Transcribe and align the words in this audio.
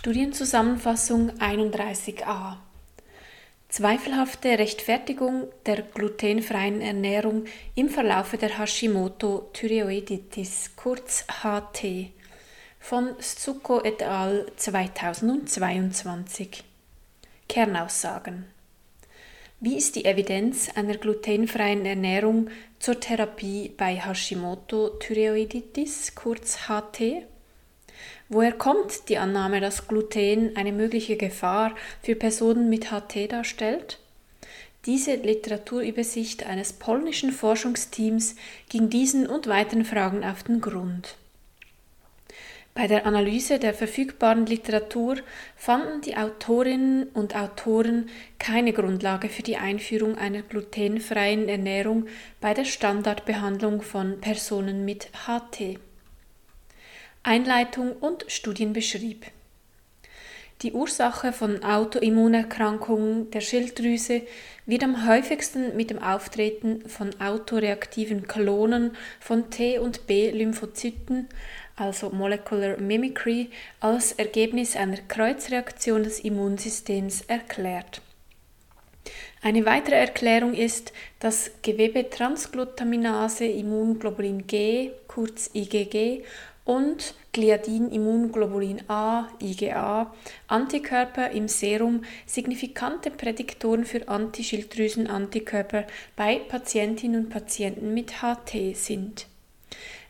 Studienzusammenfassung 0.00 1.30
31a 1.32 2.56
Zweifelhafte 3.68 4.58
Rechtfertigung 4.58 5.48
der 5.66 5.82
glutenfreien 5.82 6.80
Ernährung 6.80 7.44
im 7.74 7.90
Verlaufe 7.90 8.38
der 8.38 8.58
Hashimoto-Thyreoiditis, 8.58 10.70
kurz 10.74 11.26
HT, 11.42 12.12
von 12.78 13.14
Suzuko 13.18 13.82
et 13.82 14.02
al. 14.02 14.46
2022. 14.56 16.64
Kernaussagen 17.46 18.46
Wie 19.60 19.76
ist 19.76 19.96
die 19.96 20.06
Evidenz 20.06 20.70
einer 20.76 20.96
glutenfreien 20.96 21.84
Ernährung 21.84 22.48
zur 22.78 22.98
Therapie 22.98 23.74
bei 23.76 24.00
Hashimoto-Thyreoiditis, 24.00 26.14
kurz 26.14 26.68
HT? 26.68 27.26
Woher 28.28 28.52
kommt 28.52 29.08
die 29.08 29.18
Annahme, 29.18 29.60
dass 29.60 29.88
Gluten 29.88 30.56
eine 30.56 30.72
mögliche 30.72 31.16
Gefahr 31.16 31.74
für 32.02 32.14
Personen 32.14 32.68
mit 32.68 32.90
HT 32.90 33.32
darstellt? 33.32 33.98
Diese 34.86 35.14
Literaturübersicht 35.14 36.46
eines 36.46 36.72
polnischen 36.72 37.32
Forschungsteams 37.32 38.36
ging 38.68 38.88
diesen 38.88 39.26
und 39.26 39.46
weiteren 39.46 39.84
Fragen 39.84 40.24
auf 40.24 40.42
den 40.42 40.60
Grund. 40.60 41.16
Bei 42.72 42.86
der 42.86 43.04
Analyse 43.04 43.58
der 43.58 43.74
verfügbaren 43.74 44.46
Literatur 44.46 45.16
fanden 45.56 46.00
die 46.02 46.16
Autorinnen 46.16 47.08
und 47.08 47.36
Autoren 47.36 48.08
keine 48.38 48.72
Grundlage 48.72 49.28
für 49.28 49.42
die 49.42 49.56
Einführung 49.56 50.16
einer 50.16 50.42
glutenfreien 50.42 51.48
Ernährung 51.48 52.06
bei 52.40 52.54
der 52.54 52.64
Standardbehandlung 52.64 53.82
von 53.82 54.20
Personen 54.20 54.84
mit 54.84 55.10
HT. 55.26 55.78
Einleitung 57.22 57.92
und 57.92 58.24
Studienbeschrieb. 58.28 59.26
Die 60.62 60.72
Ursache 60.72 61.34
von 61.34 61.62
Autoimmunerkrankungen 61.62 63.30
der 63.30 63.42
Schilddrüse 63.42 64.22
wird 64.64 64.82
am 64.82 65.06
häufigsten 65.06 65.76
mit 65.76 65.90
dem 65.90 66.02
Auftreten 66.02 66.88
von 66.88 67.10
autoreaktiven 67.20 68.26
Klonen 68.26 68.96
von 69.20 69.50
T- 69.50 69.78
und 69.78 70.06
B-Lymphozyten, 70.06 71.28
also 71.76 72.08
Molecular 72.08 72.78
Mimicry, 72.78 73.50
als 73.80 74.12
Ergebnis 74.12 74.74
einer 74.74 74.98
Kreuzreaktion 75.08 76.02
des 76.02 76.20
Immunsystems 76.20 77.20
erklärt. 77.22 78.00
Eine 79.42 79.64
weitere 79.64 79.96
Erklärung 79.96 80.52
ist, 80.52 80.92
dass 81.18 81.50
Gewebetransglutaminase 81.62 83.46
Immunglobulin 83.46 84.46
G, 84.46 84.90
kurz 85.06 85.50
IgG, 85.54 86.24
und 86.64 87.14
Gliadin-Immunglobulin 87.32 88.88
A, 88.88 89.28
IgA, 89.40 90.12
Antikörper 90.48 91.30
im 91.30 91.48
Serum 91.48 92.04
signifikante 92.26 93.10
Prädiktoren 93.10 93.84
für 93.84 94.08
Antischilddrüsen-Antikörper 94.08 95.86
bei 96.16 96.38
Patientinnen 96.38 97.24
und 97.24 97.30
Patienten 97.30 97.94
mit 97.94 98.22
HT 98.22 98.76
sind. 98.76 99.26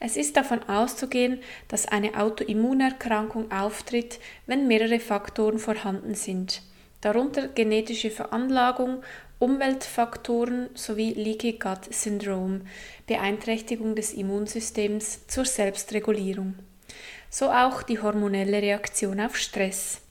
Es 0.01 0.17
ist 0.17 0.37
davon 0.37 0.63
auszugehen, 0.63 1.41
dass 1.69 1.87
eine 1.87 2.19
Autoimmunerkrankung 2.19 3.53
auftritt, 3.53 4.19
wenn 4.47 4.67
mehrere 4.67 4.99
Faktoren 4.99 5.59
vorhanden 5.59 6.15
sind, 6.15 6.63
darunter 7.03 7.49
genetische 7.49 8.11
Veranlagung 8.11 9.03
Umweltfaktoren 9.41 10.69
sowie 10.75 11.15
Leaky 11.15 11.53
Gut 11.53 11.95
Syndrome, 11.95 12.61
Beeinträchtigung 13.07 13.95
des 13.95 14.13
Immunsystems 14.13 15.27
zur 15.29 15.47
Selbstregulierung. 15.47 16.57
So 17.31 17.51
auch 17.51 17.83
die 17.83 17.99
hormonelle 17.99 18.61
Reaktion 18.61 19.19
auf 19.19 19.39
Stress. 19.39 20.03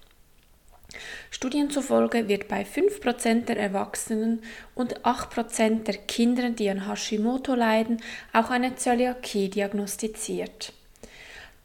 Studien 1.29 1.69
zufolge 1.69 2.27
wird 2.27 2.47
bei 2.47 2.63
5% 2.63 3.45
der 3.45 3.57
Erwachsenen 3.57 4.41
und 4.73 5.01
8% 5.01 5.83
der 5.83 5.97
Kinder, 5.97 6.51
die 6.51 6.69
an 6.69 6.87
Hashimoto 6.87 7.55
leiden, 7.55 8.01
auch 8.33 8.49
eine 8.49 8.75
Zöliakie 8.75 9.49
diagnostiziert. 9.49 10.73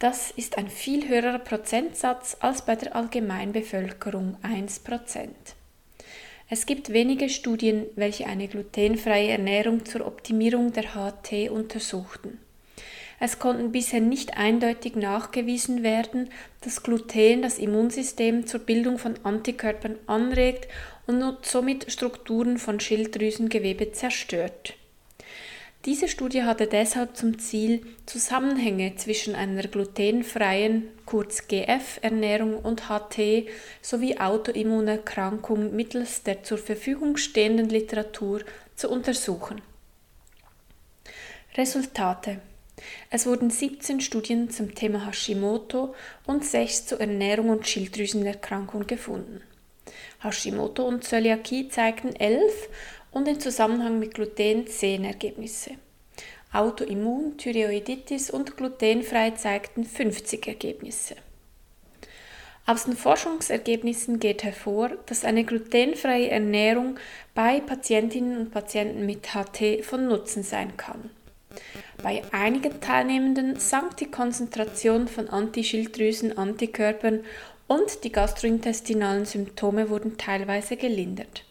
Das 0.01 0.31
ist 0.31 0.57
ein 0.57 0.69
viel 0.69 1.09
höherer 1.09 1.39
Prozentsatz 1.39 2.37
als 2.41 2.63
bei 2.63 2.75
der 2.75 2.97
Allgemeinbevölkerung 2.97 4.37
1%. 4.43 5.29
Es 6.49 6.67
gibt 6.67 6.93
wenige 6.93 7.29
Studien, 7.29 7.87
welche 7.95 8.27
eine 8.27 8.49
glutenfreie 8.49 9.29
Ernährung 9.29 9.85
zur 9.85 10.05
Optimierung 10.07 10.73
der 10.73 10.95
HT 10.95 11.51
untersuchten. 11.51 12.41
Es 13.23 13.39
konnten 13.39 13.71
bisher 13.71 14.01
nicht 14.01 14.39
eindeutig 14.39 14.97
nachgewiesen 14.97 15.83
werden, 15.83 16.31
dass 16.63 16.83
Gluten 16.83 17.43
das 17.43 17.59
Immunsystem 17.59 18.47
zur 18.47 18.61
Bildung 18.61 18.97
von 18.97 19.15
Antikörpern 19.25 19.97
anregt 20.07 20.69
und 21.07 21.37
somit 21.43 21.93
Strukturen 21.93 22.57
von 22.57 22.81
Schilddrüsengewebe 22.81 23.93
zerstört. 23.93 24.75
Diese 25.85 26.09
Studie 26.09 26.45
hatte 26.45 26.67
deshalb 26.67 27.15
zum 27.15 27.39
Ziel, 27.39 27.87
Zusammenhänge 28.07 28.97
zwischen 28.97 29.35
einer 29.35 29.63
glutenfreien, 29.63 30.89
kurz 31.05 31.47
GF-Ernährung 31.47 32.59
und 32.59 32.89
HT 32.89 33.49
sowie 33.83 34.19
Autoimmunerkrankungen 34.19 35.77
mittels 35.77 36.23
der 36.23 36.43
zur 36.43 36.59
Verfügung 36.59 37.19
stehenden 37.19 37.69
Literatur 37.69 38.41
zu 38.77 38.91
untersuchen. 38.91 39.61
Resultate 41.57 42.41
es 43.11 43.27
wurden 43.27 43.51
17 43.51 44.01
Studien 44.01 44.51
zum 44.51 44.75
Thema 44.75 45.07
Hashimoto 45.07 45.95
und 46.27 46.45
6 46.45 46.87
zur 46.87 47.01
Ernährung 47.01 47.51
und 47.51 47.67
Schilddrüsenerkrankung 47.67 48.87
gefunden. 48.87 49.43
Hashimoto 50.23 50.85
und 50.87 51.05
Zöliakie 51.05 51.69
zeigten 51.69 52.15
11 52.15 52.69
und 53.11 53.27
in 53.29 53.41
Zusammenhang 53.41 53.99
mit 53.99 54.15
Gluten 54.15 54.67
10 54.67 55.05
Ergebnisse. 55.05 55.73
Autoimmun, 56.53 57.37
Thyreoiditis 57.39 58.31
und 58.31 58.57
glutenfrei 58.57 59.31
zeigten 59.33 59.85
50 59.85 60.49
Ergebnisse. 60.49 61.17
Aus 62.67 62.85
den 62.85 62.97
Forschungsergebnissen 62.97 64.21
geht 64.21 64.45
hervor, 64.45 64.91
dass 65.07 65.25
eine 65.25 65.45
glutenfreie 65.45 66.29
Ernährung 66.29 66.99
bei 67.35 67.61
Patientinnen 67.61 68.37
und 68.37 68.51
Patienten 68.51 69.07
mit 69.07 69.29
HT 69.35 69.85
von 69.85 70.07
Nutzen 70.07 70.43
sein 70.43 70.77
kann. 70.77 71.11
Bei 72.03 72.23
einigen 72.33 72.81
Teilnehmenden 72.81 73.57
sank 73.61 73.99
die 73.99 74.11
Konzentration 74.11 75.07
von 75.07 75.29
Antischilddrüsen-Antikörpern 75.29 77.25
und 77.67 78.05
die 78.05 78.13
gastrointestinalen 78.13 79.27
Symptome 79.27 79.91
wurden 79.91 80.17
teilweise 80.17 80.77
gelindert. 80.77 81.45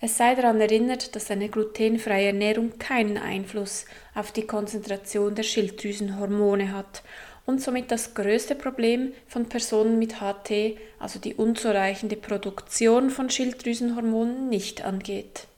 Es 0.00 0.16
sei 0.16 0.36
daran 0.36 0.60
erinnert, 0.60 1.16
dass 1.16 1.30
eine 1.30 1.48
glutenfreie 1.48 2.28
Ernährung 2.28 2.78
keinen 2.78 3.18
Einfluss 3.18 3.86
auf 4.14 4.30
die 4.30 4.46
Konzentration 4.46 5.34
der 5.34 5.42
Schilddrüsenhormone 5.42 6.72
hat 6.72 7.02
und 7.44 7.60
somit 7.60 7.90
das 7.90 8.14
größte 8.14 8.54
Problem 8.54 9.12
von 9.26 9.48
Personen 9.48 9.98
mit 9.98 10.20
HT, 10.20 10.76
also 11.00 11.18
die 11.18 11.34
unzureichende 11.34 12.14
Produktion 12.14 13.10
von 13.10 13.28
Schilddrüsenhormonen, 13.28 14.48
nicht 14.48 14.84
angeht. 14.84 15.48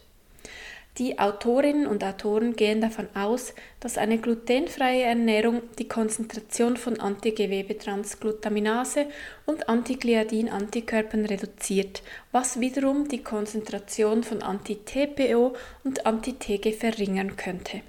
Die 1.00 1.18
Autorinnen 1.18 1.88
und 1.88 2.04
Autoren 2.04 2.56
gehen 2.58 2.82
davon 2.82 3.08
aus, 3.16 3.54
dass 3.80 3.98
eine 3.98 4.18
glutenfreie 4.18 5.04
Ernährung 5.04 5.62
die 5.78 5.88
Konzentration 5.88 6.76
von 6.76 7.00
Antigewebe-Transglutaminase 7.00 9.06
und 9.46 9.70
Antigliadin-Antikörpern 9.70 11.24
reduziert, 11.24 12.04
was 12.34 12.60
wiederum 12.60 13.08
die 13.08 13.24
Konzentration 13.24 14.26
von 14.26 14.42
Anti-TPO 14.42 15.56
und 15.86 16.06
Anti-TG 16.06 16.74
verringern 16.74 17.38
könnte. 17.38 17.80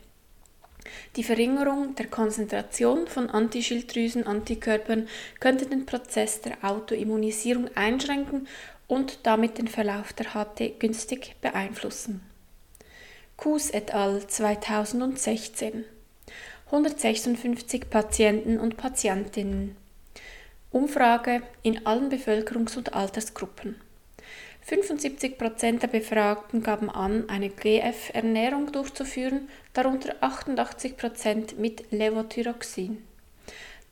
Die 1.16 1.24
Verringerung 1.24 1.96
der 1.96 2.06
Konzentration 2.06 3.08
von 3.08 3.28
Antischilddrüsen-Antikörpern 3.28 5.08
könnte 5.40 5.66
den 5.66 5.84
Prozess 5.84 6.42
der 6.42 6.58
Autoimmunisierung 6.62 7.70
einschränken 7.74 8.46
und 8.86 9.18
damit 9.24 9.58
den 9.58 9.66
Verlauf 9.66 10.12
der 10.12 10.34
HT 10.34 10.78
günstig 10.78 11.34
beeinflussen. 11.40 12.29
Kuhs 13.40 13.70
et 13.70 13.94
al. 13.94 14.26
2016 14.26 15.86
156 16.66 17.88
Patienten 17.88 18.60
und 18.60 18.76
Patientinnen 18.76 19.76
Umfrage 20.70 21.40
in 21.62 21.86
allen 21.86 22.10
Bevölkerungs- 22.10 22.76
und 22.76 22.92
Altersgruppen 22.92 23.76
75% 24.68 25.78
der 25.78 25.88
Befragten 25.88 26.62
gaben 26.62 26.90
an, 26.90 27.30
eine 27.30 27.48
GF-Ernährung 27.48 28.72
durchzuführen, 28.72 29.48
darunter 29.72 30.16
88% 30.20 31.56
mit 31.56 31.90
Levothyroxin. 31.90 33.02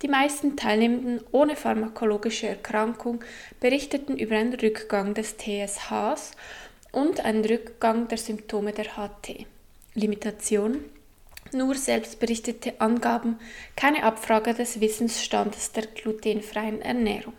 Die 0.02 0.08
meisten 0.08 0.56
Teilnehmenden 0.58 1.22
ohne 1.32 1.56
pharmakologische 1.56 2.48
Erkrankung 2.48 3.24
berichteten 3.60 4.18
über 4.18 4.36
einen 4.36 4.52
Rückgang 4.52 5.14
des 5.14 5.38
TSHs 5.38 6.32
und 6.98 7.24
ein 7.24 7.44
Rückgang 7.44 8.08
der 8.08 8.18
Symptome 8.18 8.72
der 8.72 8.96
HT. 8.96 9.46
Limitation 9.94 10.84
nur 11.52 11.76
selbstberichtete 11.76 12.80
Angaben, 12.80 13.38
keine 13.76 14.02
Abfrage 14.02 14.52
des 14.52 14.80
Wissensstandes 14.80 15.72
der 15.72 15.86
glutenfreien 15.86 16.82
Ernährung. 16.82 17.34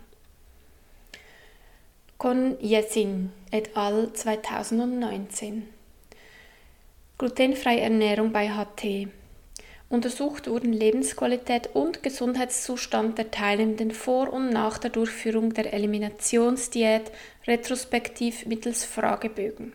Con 2.16 2.56
Yesin 2.60 3.32
et 3.52 3.76
al. 3.76 4.12
2019 4.12 5.68
Glutenfreie 7.18 7.80
Ernährung 7.80 8.32
bei 8.32 8.48
HT 8.48 9.08
Untersucht 9.90 10.48
wurden 10.48 10.72
Lebensqualität 10.72 11.70
und 11.74 12.04
Gesundheitszustand 12.04 13.18
der 13.18 13.32
Teilnehmenden 13.32 13.90
vor 13.90 14.32
und 14.32 14.50
nach 14.50 14.78
der 14.78 14.90
Durchführung 14.90 15.52
der 15.52 15.72
Eliminationsdiät 15.74 17.10
retrospektiv 17.50 18.46
mittels 18.46 18.84
Fragebögen. 18.84 19.74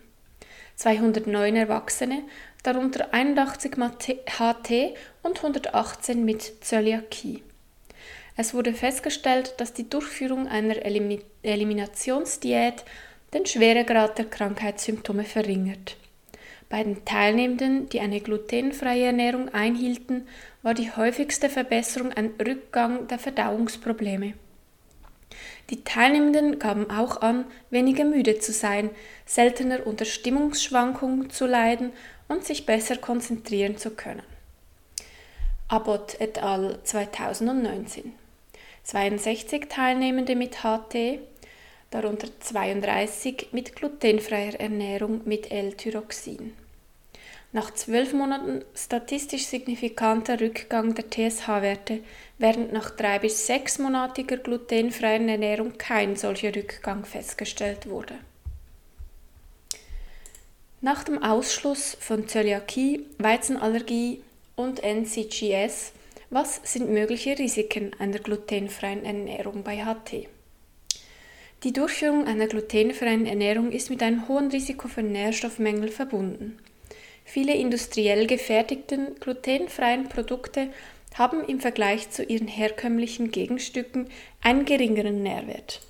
209 0.76 1.56
Erwachsene, 1.56 2.22
darunter 2.62 3.14
81 3.14 3.74
HT 3.76 4.94
und 5.22 5.36
118 5.36 6.24
mit 6.24 6.64
Zöliakie. 6.64 7.42
Es 8.36 8.52
wurde 8.52 8.74
festgestellt, 8.74 9.54
dass 9.58 9.72
die 9.72 9.88
Durchführung 9.88 10.46
einer 10.48 10.84
Elim 10.84 11.20
Eliminationsdiät 11.42 12.84
den 13.32 13.46
Schweregrad 13.46 14.18
der 14.18 14.26
Krankheitssymptome 14.26 15.24
verringert. 15.24 15.96
Bei 16.68 16.82
den 16.82 17.04
Teilnehmenden, 17.04 17.88
die 17.88 18.00
eine 18.00 18.20
glutenfreie 18.20 19.06
Ernährung 19.06 19.48
einhielten, 19.50 20.26
war 20.62 20.74
die 20.74 20.90
häufigste 20.90 21.48
Verbesserung 21.48 22.12
ein 22.12 22.34
Rückgang 22.44 23.06
der 23.08 23.18
Verdauungsprobleme. 23.18 24.34
Die 25.70 25.82
Teilnehmenden 25.82 26.58
gaben 26.58 26.90
auch 26.90 27.22
an, 27.22 27.44
weniger 27.70 28.04
müde 28.04 28.38
zu 28.38 28.52
sein, 28.52 28.90
seltener 29.24 29.86
unter 29.86 30.04
Stimmungsschwankungen 30.04 31.30
zu 31.30 31.46
leiden 31.46 31.92
und 32.28 32.44
sich 32.44 32.66
besser 32.66 32.96
konzentrieren 32.96 33.76
zu 33.76 33.90
können. 33.90 34.22
Abbott 35.68 36.20
et 36.20 36.42
al. 36.42 36.78
2019 36.84 38.14
62 38.84 39.68
Teilnehmende 39.68 40.36
mit 40.36 40.62
HT, 40.62 41.18
darunter 41.90 42.28
32 42.38 43.48
mit 43.50 43.74
glutenfreier 43.74 44.60
Ernährung 44.60 45.22
mit 45.24 45.50
L-Tyroxin. 45.50 46.52
Nach 47.52 47.72
zwölf 47.72 48.12
Monaten 48.12 48.64
statistisch 48.74 49.46
signifikanter 49.46 50.40
Rückgang 50.40 50.94
der 50.94 51.10
TSH-Werte, 51.10 52.00
während 52.38 52.72
nach 52.72 52.90
drei 52.90 53.18
bis 53.18 53.46
sechsmonatiger 53.46 54.36
glutenfreier 54.36 55.20
Ernährung 55.20 55.78
kein 55.78 56.16
solcher 56.16 56.54
Rückgang 56.54 57.04
festgestellt 57.04 57.88
wurde. 57.88 58.14
Nach 60.82 61.04
dem 61.04 61.22
Ausschluss 61.22 61.96
von 61.98 62.28
Zöliakie, 62.28 63.06
Weizenallergie 63.18 64.22
und 64.56 64.82
NCGS, 64.82 65.92
was 66.28 66.60
sind 66.64 66.90
mögliche 66.90 67.38
Risiken 67.38 67.92
einer 67.98 68.18
glutenfreien 68.18 69.04
Ernährung 69.04 69.62
bei 69.62 69.84
HT? 69.84 70.28
Die 71.62 71.72
Durchführung 71.72 72.26
einer 72.26 72.46
glutenfreien 72.46 73.26
Ernährung 73.26 73.72
ist 73.72 73.88
mit 73.88 74.02
einem 74.02 74.28
hohen 74.28 74.50
Risiko 74.50 74.88
für 74.88 75.02
Nährstoffmängel 75.02 75.88
verbunden. 75.88 76.58
Viele 77.28 77.54
industriell 77.54 78.26
gefertigten 78.28 79.16
glutenfreien 79.20 80.08
Produkte 80.08 80.68
haben 81.14 81.44
im 81.44 81.60
Vergleich 81.60 82.08
zu 82.08 82.22
ihren 82.22 82.46
herkömmlichen 82.46 83.32
Gegenstücken 83.32 84.08
einen 84.42 84.64
geringeren 84.64 85.22
Nährwert. 85.22 85.82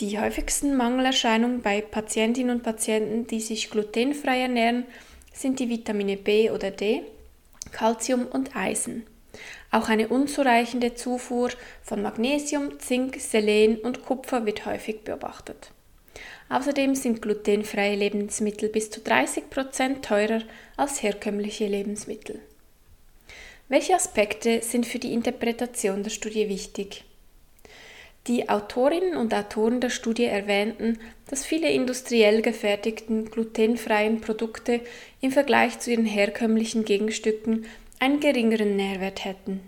Die 0.00 0.18
häufigsten 0.18 0.76
Mangelerscheinungen 0.76 1.62
bei 1.62 1.80
Patientinnen 1.80 2.56
und 2.56 2.62
Patienten, 2.64 3.26
die 3.28 3.40
sich 3.40 3.70
glutenfrei 3.70 4.40
ernähren, 4.40 4.84
sind 5.32 5.60
die 5.60 5.68
Vitamine 5.68 6.16
B 6.16 6.50
oder 6.50 6.72
D, 6.72 7.02
Calcium 7.70 8.26
und 8.26 8.56
Eisen. 8.56 9.06
Auch 9.70 9.88
eine 9.88 10.08
unzureichende 10.08 10.94
Zufuhr 10.94 11.50
von 11.82 12.02
Magnesium, 12.02 12.80
Zink, 12.80 13.20
Selen 13.20 13.78
und 13.78 14.04
Kupfer 14.04 14.44
wird 14.44 14.66
häufig 14.66 15.02
beobachtet. 15.04 15.70
Außerdem 16.48 16.94
sind 16.94 17.20
glutenfreie 17.22 17.96
Lebensmittel 17.96 18.68
bis 18.68 18.90
zu 18.90 19.00
30 19.00 19.50
Prozent 19.50 20.04
teurer 20.04 20.42
als 20.76 21.02
herkömmliche 21.02 21.66
Lebensmittel. 21.66 22.40
Welche 23.68 23.94
Aspekte 23.94 24.62
sind 24.62 24.86
für 24.86 24.98
die 24.98 25.12
Interpretation 25.12 26.02
der 26.02 26.10
Studie 26.10 26.48
wichtig? 26.48 27.04
Die 28.26 28.48
Autorinnen 28.48 29.16
und 29.16 29.32
Autoren 29.32 29.80
der 29.80 29.90
Studie 29.90 30.24
erwähnten, 30.24 30.98
dass 31.28 31.44
viele 31.44 31.70
industriell 31.70 32.42
gefertigten 32.42 33.30
glutenfreien 33.30 34.20
Produkte 34.20 34.80
im 35.20 35.32
Vergleich 35.32 35.78
zu 35.80 35.90
ihren 35.90 36.04
herkömmlichen 36.04 36.84
Gegenstücken 36.84 37.66
einen 38.00 38.20
geringeren 38.20 38.76
Nährwert 38.76 39.24
hätten. 39.24 39.60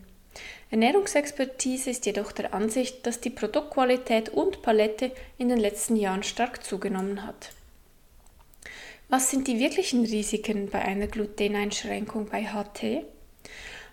Ernährungsexpertise 0.70 1.90
ist 1.90 2.06
jedoch 2.06 2.30
der 2.30 2.54
Ansicht, 2.54 3.04
dass 3.04 3.20
die 3.20 3.30
Produktqualität 3.30 4.28
und 4.28 4.62
Palette 4.62 5.10
in 5.36 5.48
den 5.48 5.58
letzten 5.58 5.96
Jahren 5.96 6.22
stark 6.22 6.62
zugenommen 6.62 7.26
hat. 7.26 7.50
Was 9.08 9.32
sind 9.32 9.48
die 9.48 9.58
wirklichen 9.58 10.04
Risiken 10.04 10.70
bei 10.70 10.80
einer 10.80 11.08
Gluteneinschränkung 11.08 12.26
bei 12.26 12.44
HT? 12.44 13.04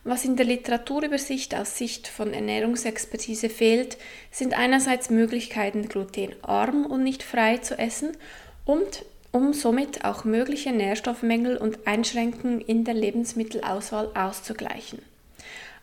Was 0.03 0.23
in 0.23 0.35
der 0.35 0.45
Literaturübersicht 0.45 1.55
aus 1.55 1.79
Sicht 1.79 2.07
von 2.07 2.31
Ernährungsexpertise 2.31 3.49
fehlt, 3.49 3.97
sind 4.29 4.53
einerseits 4.53 5.09
Möglichkeiten, 5.09 5.89
glutenarm 5.89 6.85
und 6.85 7.01
nicht 7.01 7.23
frei 7.23 7.57
zu 7.57 7.77
essen 7.79 8.15
und 8.63 9.03
um 9.31 9.53
somit 9.53 10.05
auch 10.05 10.23
mögliche 10.23 10.71
Nährstoffmängel 10.71 11.57
und 11.57 11.87
Einschränkungen 11.87 12.61
in 12.61 12.85
der 12.85 12.93
Lebensmittelauswahl 12.93 14.11
auszugleichen. 14.13 14.99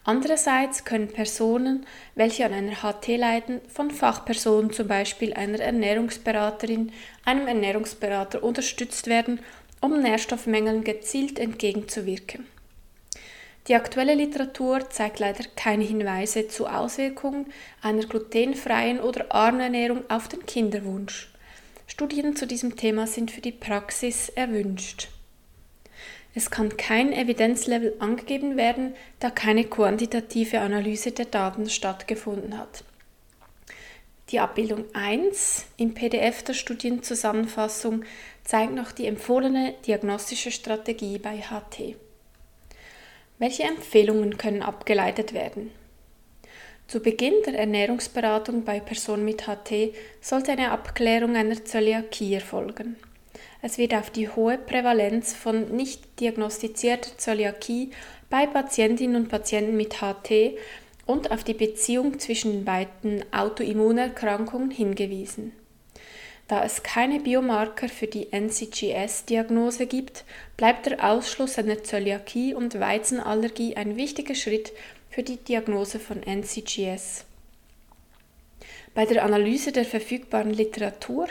Andererseits 0.07 0.85
können 0.85 1.09
Personen, 1.09 1.87
welche 2.15 2.45
an 2.45 2.53
einer 2.53 2.83
HT 2.83 3.17
leiden, 3.17 3.63
von 3.73 3.91
Fachpersonen, 3.91 4.71
zum 4.71 4.87
Beispiel 4.87 5.33
einer 5.33 5.61
Ernährungsberaterin, 5.61 6.93
einem 7.25 7.49
Ernährungsberater 7.49 8.43
unterstützt 8.43 9.07
werden, 9.07 9.41
um 9.81 10.03
Nährstoffmängeln 10.03 10.85
gezielt 10.85 11.39
entgegenzuwirken. 11.39 12.47
Die 13.67 13.75
aktuelle 13.75 14.15
Literatur 14.15 14.91
zeigt 14.91 15.21
leider 15.21 15.45
keine 15.57 15.85
Hinweise 15.85 16.49
zu 16.49 16.67
Auswirkungen 16.67 17.47
einer 17.81 18.05
glutenfreien 18.05 19.01
oder 19.01 19.33
armen 19.35 19.61
Ernährung 19.61 20.03
auf 20.11 20.29
den 20.29 20.45
Kinderwunsch. 20.45 21.33
Studien 21.87 22.37
zu 22.37 22.47
diesem 22.47 22.77
Thema 22.77 23.07
sind 23.07 23.31
für 23.31 23.41
die 23.41 23.53
Praxis 23.53 24.29
erwünscht. 24.29 25.09
Es 26.35 26.51
kann 26.51 26.77
kein 26.77 27.13
Evidenzlevel 27.13 27.95
angegeben 28.01 28.57
werden, 28.57 28.95
da 29.21 29.31
keine 29.31 29.65
quantitative 29.65 30.61
Analyse 30.61 31.13
der 31.13 31.27
Daten 31.27 31.71
stattgefunden 31.71 32.59
hat. 32.59 32.83
Die 34.31 34.41
Abbildung 34.41 34.85
1 34.95 35.67
im 35.77 35.95
PDF 35.95 36.43
der 36.43 36.55
Studienzusammenfassung 36.55 38.05
zeigt 38.43 38.75
noch 38.75 38.91
die 38.91 39.07
empfohlene 39.07 39.75
diagnostische 39.87 40.51
Strategie 40.51 41.19
bei 41.19 41.41
HT. 41.41 41.95
Welche 43.39 43.65
Empfehlungen 43.65 44.37
können 44.39 44.63
abgeleitet 44.63 45.35
werden? 45.35 45.71
Zu 46.89 47.01
Beginn 47.01 47.35
der 47.47 47.59
Ernährungsberatung 47.59 48.65
bei 48.65 48.81
Personen 48.81 49.25
mit 49.25 49.47
HT 49.47 49.95
sollte 50.21 50.53
eine 50.53 50.71
Abklärung 50.71 51.37
einer 51.37 51.65
Zöliakie 51.65 52.35
erfolgen. 52.35 52.97
Es 53.63 53.79
wird 53.79 53.95
auf 53.95 54.11
die 54.11 54.29
hohe 54.29 54.59
Prävalenz 54.59 55.33
von 55.33 55.75
nicht 55.75 56.21
diagnostizierter 56.21 57.17
Zöliakie 57.17 57.91
bei 58.29 58.47
Patientinnen 58.47 59.17
und 59.17 59.29
Patienten 59.29 59.77
mit 59.77 60.03
HT 60.03 60.59
und 61.07 61.31
auf 61.31 61.45
die 61.45 61.55
Beziehung 61.55 62.19
zwischen 62.19 62.53
den 62.53 62.65
beiden 62.65 63.25
Autoimmunerkrankungen 63.33 64.71
hingewiesen. 64.71 65.53
Da 66.47 66.63
es 66.63 66.83
keine 66.83 67.21
Biomarker 67.21 67.89
für 67.89 68.07
die 68.07 68.31
NCGS-Diagnose 68.31 69.87
gibt, 69.87 70.25
bleibt 70.59 70.87
der 70.87 71.03
Ausschluss 71.03 71.59
einer 71.59 71.83
Zöliakie 71.83 72.55
und 72.55 72.79
Weizenallergie 72.79 73.77
ein 73.77 73.97
wichtiger 73.97 74.35
Schritt 74.35 74.73
für 75.09 75.23
die 75.23 75.39
Diagnose 75.39 75.99
von 75.99 76.23
NCGS. 76.23 77.25
Bei 78.95 79.07
der 79.07 79.25
Analyse 79.25 79.73
der 79.73 79.87
verfügbaren 79.87 80.53
Literatur 80.53 81.29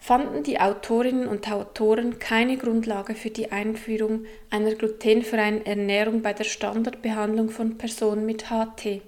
fanden 0.00 0.42
die 0.42 0.60
Autorinnen 0.60 1.26
und 1.28 1.50
Autoren 1.50 2.18
keine 2.18 2.56
Grundlage 2.56 3.14
für 3.14 3.30
die 3.30 3.52
Einführung 3.52 4.24
einer 4.50 4.74
glutenfreien 4.74 5.66
Ernährung 5.66 6.22
bei 6.22 6.32
der 6.32 6.44
Standardbehandlung 6.44 7.50
von 7.50 7.78
Personen 7.78 8.24
mit 8.24 8.50
HT. 8.50 9.02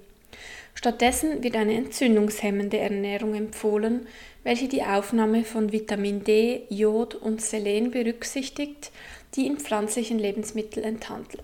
Stattdessen 0.73 1.43
wird 1.43 1.55
eine 1.55 1.75
entzündungshemmende 1.75 2.77
Ernährung 2.77 3.35
empfohlen, 3.35 4.07
welche 4.43 4.67
die 4.67 4.83
Aufnahme 4.83 5.43
von 5.43 5.71
Vitamin 5.71 6.23
D, 6.23 6.63
Jod 6.69 7.15
und 7.15 7.41
Selen 7.41 7.91
berücksichtigt, 7.91 8.91
die 9.35 9.47
in 9.47 9.57
pflanzlichen 9.57 10.19
Lebensmitteln 10.19 10.99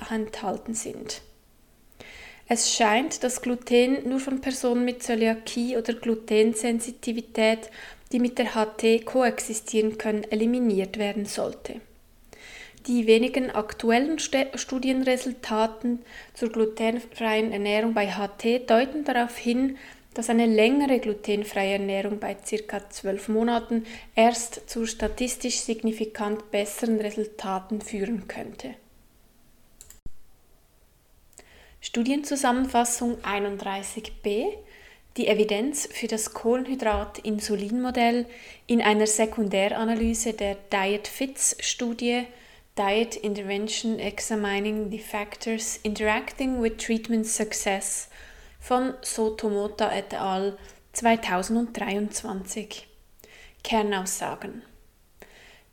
enthalten 0.10 0.74
sind. 0.74 1.22
Es 2.50 2.74
scheint, 2.74 3.24
dass 3.24 3.42
Gluten 3.42 4.08
nur 4.08 4.22
von 4.22 4.39
Personen 4.39 4.86
mit 4.86 5.04
Zöliakie 5.04 5.75
oder 5.75 5.94
Glutensensitivität, 5.94 7.70
die 8.11 8.19
mit 8.19 8.37
der 8.37 8.55
HT 8.55 9.05
koexistieren 9.05 9.97
können, 9.97 10.23
eliminiert 10.23 10.97
werden 10.97 11.25
sollte. 11.25 11.81
Die 12.87 13.05
wenigen 13.05 13.51
aktuellen 13.51 14.17
Studienresultaten 14.17 15.99
zur 16.33 16.49
glutenfreien 16.49 17.51
Ernährung 17.51 17.93
bei 17.93 18.07
HT 18.07 18.69
deuten 18.69 19.03
darauf 19.03 19.35
hin, 19.35 19.77
dass 20.13 20.29
eine 20.29 20.45
längere 20.45 20.99
glutenfreie 20.99 21.73
Ernährung 21.73 22.19
bei 22.19 22.33
ca. 22.33 22.89
12 22.89 23.27
Monaten 23.27 23.85
erst 24.15 24.69
zu 24.69 24.85
statistisch 24.85 25.57
signifikant 25.57 26.49
besseren 26.49 26.99
Resultaten 26.99 27.81
führen 27.81 28.27
könnte. 28.27 28.73
Studienzusammenfassung 31.81 33.17
31b 33.21 34.53
die 35.17 35.27
Evidenz 35.27 35.89
für 35.91 36.07
das 36.07 36.33
Kohlenhydrat-Insulin-Modell 36.33 38.25
in 38.67 38.81
einer 38.81 39.07
Sekundäranalyse 39.07 40.33
der 40.33 40.55
Diet-Fits-Studie 40.71 42.27
Diet 42.77 43.15
Intervention 43.15 43.97
Examining 43.97 44.91
the 44.91 45.00
Factors 45.00 45.79
Interacting 45.81 46.62
with 46.62 46.77
Treatment 46.77 47.25
Success 47.25 48.07
von 48.59 48.93
Sotomota 49.01 49.91
et 49.91 50.13
al. 50.13 50.57
2023. 50.93 52.88
Kernaussagen. 53.63 54.62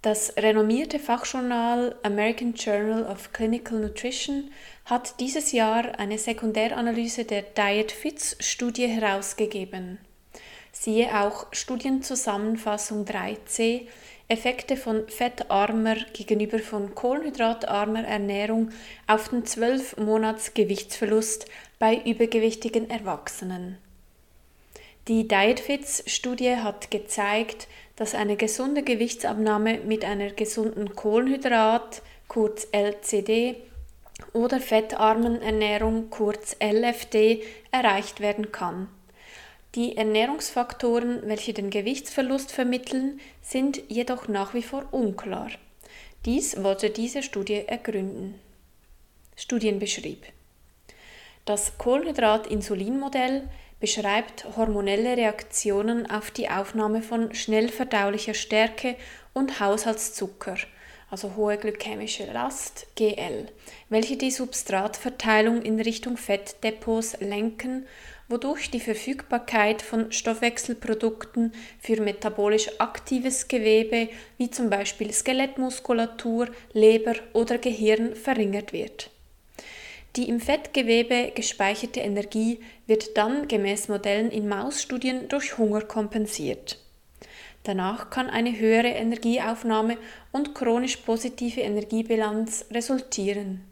Das 0.04 0.36
renommierte 0.36 0.98
Fachjournal 0.98 1.96
American 2.02 2.52
Journal 2.52 3.06
of 3.06 3.32
Clinical 3.32 3.80
Nutrition 3.80 4.50
hat 4.84 5.18
dieses 5.18 5.52
Jahr 5.52 5.98
eine 5.98 6.18
Sekundäranalyse 6.18 7.24
der 7.24 7.40
Diet 7.40 7.90
Fits 7.90 8.36
Studie 8.38 8.86
herausgegeben. 8.86 9.98
Siehe 10.72 11.18
auch 11.18 11.46
Studienzusammenfassung 11.52 13.06
3c 13.06 13.86
Effekte 14.28 14.76
von 14.76 15.08
fettarmer 15.08 15.96
gegenüber 16.12 16.58
von 16.58 16.94
kohlenhydratarmer 16.94 18.04
Ernährung 18.04 18.72
auf 19.06 19.30
den 19.30 19.46
12 19.46 19.96
Monats 19.96 20.52
Gewichtsverlust 20.52 21.46
bei 21.78 21.96
übergewichtigen 22.04 22.90
Erwachsenen. 22.90 23.78
Die 25.08 25.28
DietFits-Studie 25.28 26.56
hat 26.56 26.90
gezeigt, 26.90 27.68
dass 27.96 28.14
eine 28.14 28.36
gesunde 28.36 28.82
Gewichtsabnahme 28.82 29.78
mit 29.78 30.04
einer 30.04 30.30
gesunden 30.30 30.94
Kohlenhydrat, 30.94 32.02
kurz 32.28 32.66
LCD, 32.72 33.56
oder 34.32 34.60
fettarmen 34.60 35.42
Ernährung, 35.42 36.10
kurz 36.10 36.56
LFD, 36.60 37.42
erreicht 37.70 38.20
werden 38.20 38.52
kann. 38.52 38.88
Die 39.74 39.96
Ernährungsfaktoren, 39.96 41.22
welche 41.24 41.52
den 41.52 41.70
Gewichtsverlust 41.70 42.52
vermitteln, 42.52 43.20
sind 43.42 43.82
jedoch 43.88 44.28
nach 44.28 44.54
wie 44.54 44.62
vor 44.62 44.86
unklar. 44.92 45.50
Dies 46.24 46.62
wollte 46.62 46.90
diese 46.90 47.22
Studie 47.22 47.64
ergründen. 47.66 48.40
Studienbeschrieb. 49.36 50.24
Das 51.44 51.76
Kohlenhydrat-Insulin-Modell 51.76 53.42
beschreibt 53.84 54.46
hormonelle 54.56 55.14
Reaktionen 55.14 56.10
auf 56.10 56.30
die 56.30 56.48
Aufnahme 56.48 57.02
von 57.02 57.34
schnell 57.34 57.68
verdaulicher 57.68 58.32
Stärke 58.32 58.96
und 59.34 59.60
Haushaltszucker, 59.60 60.56
also 61.10 61.36
hohe 61.36 61.58
glykämische 61.58 62.24
Last, 62.32 62.86
GL, 62.94 63.46
welche 63.90 64.16
die 64.16 64.30
Substratverteilung 64.30 65.60
in 65.60 65.78
Richtung 65.78 66.16
Fettdepots 66.16 67.18
lenken 67.20 67.86
wodurch 68.26 68.70
die 68.70 68.80
Verfügbarkeit 68.80 69.82
von 69.82 70.10
Stoffwechselprodukten 70.10 71.52
für 71.78 72.00
metabolisch 72.00 72.70
aktives 72.80 73.48
Gewebe 73.48 74.08
wie 74.38 74.50
zum 74.50 74.70
Beispiel 74.70 75.12
Skelettmuskulatur, 75.12 76.48
Leber 76.72 77.16
oder 77.34 77.58
Gehirn 77.58 78.16
verringert 78.16 78.72
wird. 78.72 79.10
Die 80.16 80.28
im 80.28 80.38
Fettgewebe 80.40 81.32
gespeicherte 81.34 82.00
Energie 82.00 82.60
wird 82.86 83.16
dann 83.16 83.48
gemäß 83.48 83.88
Modellen 83.88 84.30
in 84.30 84.48
Mausstudien 84.48 85.28
durch 85.28 85.58
Hunger 85.58 85.80
kompensiert. 85.80 86.78
Danach 87.64 88.10
kann 88.10 88.30
eine 88.30 88.56
höhere 88.56 88.88
Energieaufnahme 88.88 89.96
und 90.32 90.54
chronisch 90.54 90.98
positive 90.98 91.62
Energiebilanz 91.62 92.66
resultieren. 92.70 93.64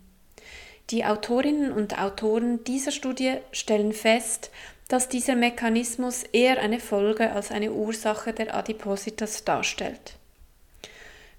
Die 0.91 1.05
Autorinnen 1.05 1.73
und 1.73 1.99
Autoren 1.99 2.65
dieser 2.65 2.91
Studie 2.91 3.35
stellen 3.53 3.93
fest, 3.93 4.51
dass 4.89 5.09
dieser 5.09 5.37
Mechanismus 5.37 6.25
eher 6.25 6.59
eine 6.61 6.81
Folge 6.81 7.31
als 7.31 7.51
eine 7.51 7.73
Ursache 7.73 8.33
der 8.33 8.55
Adipositas 8.55 9.45
darstellt. 9.45 10.17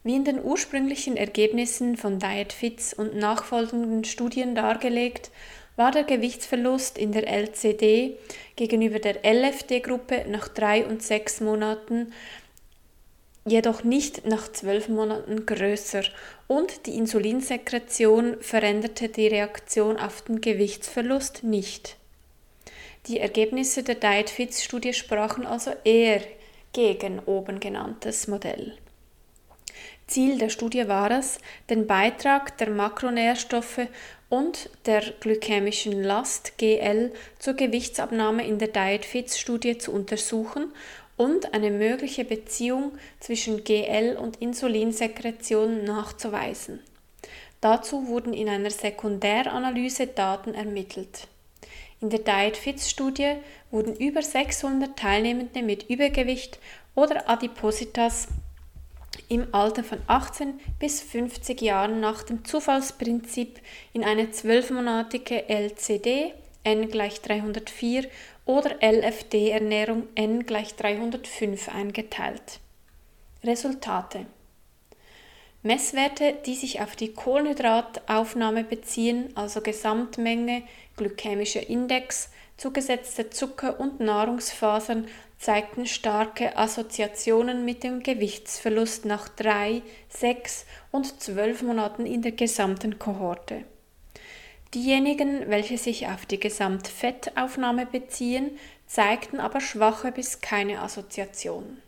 Wie 0.03 0.15
in 0.15 0.25
den 0.25 0.43
ursprünglichen 0.43 1.15
Ergebnissen 1.15 1.95
von 1.95 2.19
DietFits 2.19 2.93
und 2.93 3.15
nachfolgenden 3.15 4.03
Studien 4.03 4.53
dargelegt, 4.53 5.31
war 5.75 5.91
der 5.91 6.03
Gewichtsverlust 6.03 6.97
in 6.97 7.13
der 7.13 7.27
LCD 7.27 8.17
gegenüber 8.55 8.99
der 8.99 9.23
LFD-Gruppe 9.23 10.25
nach 10.27 10.47
drei 10.49 10.85
und 10.85 11.01
sechs 11.01 11.39
Monaten 11.41 12.13
jedoch 13.45 13.83
nicht 13.83 14.25
nach 14.25 14.51
zwölf 14.51 14.87
Monaten 14.87 15.45
größer 15.45 16.03
und 16.47 16.85
die 16.85 16.95
Insulinsekretion 16.95 18.37
veränderte 18.41 19.09
die 19.09 19.27
Reaktion 19.27 19.97
auf 19.97 20.21
den 20.21 20.41
Gewichtsverlust 20.41 21.43
nicht. 21.43 21.97
Die 23.07 23.19
Ergebnisse 23.19 23.83
der 23.83 23.95
Diet-Fits-Studie 23.95 24.93
sprachen 24.93 25.45
also 25.45 25.71
eher 25.83 26.21
gegen 26.71 27.19
oben 27.19 27.59
genanntes 27.59 28.27
Modell. 28.27 28.77
Ziel 30.13 30.37
der 30.37 30.49
Studie 30.49 30.87
war 30.87 31.09
es, 31.09 31.39
den 31.71 31.87
Beitrag 31.87 32.55
der 32.59 32.69
Makronährstoffe 32.69 33.87
und 34.29 34.69
der 34.85 35.01
glykämischen 35.19 36.03
Last 36.03 36.59
GL 36.59 37.11
zur 37.39 37.55
Gewichtsabnahme 37.55 38.45
in 38.45 38.59
der 38.59 38.67
Diet 38.67 39.05
Fits 39.05 39.39
Studie 39.39 39.79
zu 39.79 39.91
untersuchen 39.91 40.71
und 41.17 41.55
eine 41.55 41.71
mögliche 41.71 42.25
Beziehung 42.25 42.91
zwischen 43.19 43.63
GL 43.63 44.15
und 44.15 44.39
Insulinsekretion 44.39 45.83
nachzuweisen. 45.83 46.79
Dazu 47.59 48.05
wurden 48.05 48.33
in 48.33 48.49
einer 48.49 48.69
Sekundäranalyse 48.69 50.05
Daten 50.05 50.53
ermittelt. 50.53 51.27
In 52.01 52.11
der 52.11 52.19
Diet-Fits-Studie 52.19 53.37
wurden 53.71 53.95
über 53.95 54.21
600 54.21 54.95
Teilnehmende 54.95 55.63
mit 55.63 55.89
Übergewicht 55.89 56.59
oder 56.93 57.27
Adipositas 57.27 58.27
im 59.35 59.53
Alter 59.53 59.83
von 59.83 59.99
18 60.07 60.59
bis 60.79 61.01
50 61.01 61.61
Jahren 61.61 61.99
nach 61.99 62.23
dem 62.23 62.45
Zufallsprinzip 62.45 63.59
in 63.93 64.03
eine 64.03 64.31
zwölfmonatige 64.31 65.49
LCD 65.49 66.33
n 66.63 66.89
gleich 66.89 67.21
304 67.21 68.05
oder 68.45 68.81
LFD-Ernährung 68.81 70.07
n 70.15 70.45
gleich 70.45 70.75
305 70.75 71.69
eingeteilt. 71.69 72.59
Resultate 73.43 74.25
Messwerte, 75.65 76.35
die 76.45 76.55
sich 76.55 76.81
auf 76.81 76.97
die 76.97 77.13
Kohlenhydrataufnahme 77.13 78.65
beziehen, 78.65 79.29
also 79.35 79.61
Gesamtmenge, 79.61 80.63
glykämischer 80.97 81.69
Index, 81.69 82.31
zugesetzte 82.57 83.29
Zucker 83.29 83.79
und 83.79 84.01
Nahrungsfasern, 84.01 85.07
zeigten 85.43 85.85
starke 85.85 86.57
Assoziationen 86.57 87.63
mit 87.65 87.83
dem 87.83 88.01
Gewichtsverlust 88.01 89.03
nach 89.03 89.27
drei, 89.27 89.81
sechs 90.07 90.65
und 90.89 91.21
zwölf 91.21 91.63
Monaten 91.63 92.05
in 92.05 92.21
der 92.21 92.31
gesamten 92.31 92.97
Kohorte. 92.97 93.65
Diejenigen, 94.73 95.49
welche 95.49 95.77
sich 95.77 96.07
auf 96.07 96.25
die 96.25 96.39
Gesamtfettaufnahme 96.39 97.85
beziehen, 97.85 98.51
zeigten 98.87 99.41
aber 99.41 99.59
schwache 99.59 100.13
bis 100.13 100.39
keine 100.39 100.81
Assoziation. 100.81 101.81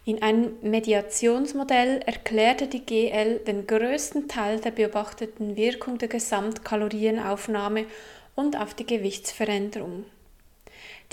In 0.05 0.23
einem 0.23 0.53
Mediationsmodell 0.61 1.99
erklärte 2.05 2.67
die 2.67 2.83
GL 2.83 3.39
den 3.45 3.67
größten 3.67 4.27
Teil 4.27 4.59
der 4.59 4.71
beobachteten 4.71 5.55
Wirkung 5.55 5.99
der 5.99 6.07
Gesamtkalorienaufnahme 6.07 7.85
und 8.33 8.59
auf 8.59 8.73
die 8.73 8.87
Gewichtsveränderung. 8.87 10.05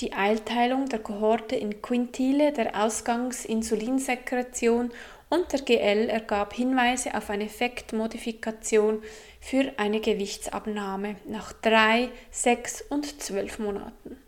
Die 0.01 0.13
Eilteilung 0.13 0.91
der 0.91 0.99
Kohorte 0.99 1.57
in 1.57 1.81
Quintile 1.81 2.53
der 2.53 2.85
Ausgangsinsulinsekretion 2.85 4.93
und 5.31 5.53
der 5.53 5.63
GL 5.63 6.11
ergab 6.11 6.53
Hinweise 6.53 7.15
auf 7.15 7.31
eine 7.31 7.45
Effektmodifikation 7.45 9.03
für 9.41 9.73
eine 9.79 10.01
Gewichtsabnahme 10.01 11.17
nach 11.27 11.55
drei, 11.55 12.11
sechs 12.31 12.83
und 12.83 13.23
zwölf 13.23 13.59
Monaten. 13.59 14.19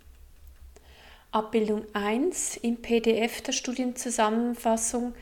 Abbildung 1.32 1.84
1 1.92 2.56
im 2.62 2.80
PDF 2.80 3.42
der 3.42 3.52
Studienzusammenfassung 3.52 5.12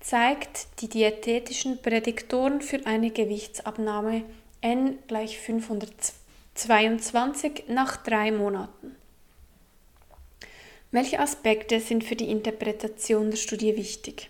zeigt 0.00 0.80
die 0.80 0.88
diätetischen 0.88 1.82
Prädiktoren 1.82 2.62
für 2.62 2.86
eine 2.86 3.10
Gewichtsabnahme 3.10 4.22
n 4.62 4.98
gleich 5.06 5.38
522 5.38 7.64
nach 7.68 7.98
drei 7.98 8.32
Monaten. 8.32 8.96
Welche 10.92 11.20
Aspekte 11.20 11.78
sind 11.78 12.02
für 12.02 12.16
die 12.16 12.28
Interpretation 12.30 13.30
der 13.30 13.36
Studie 13.36 13.76
wichtig? 13.76 14.28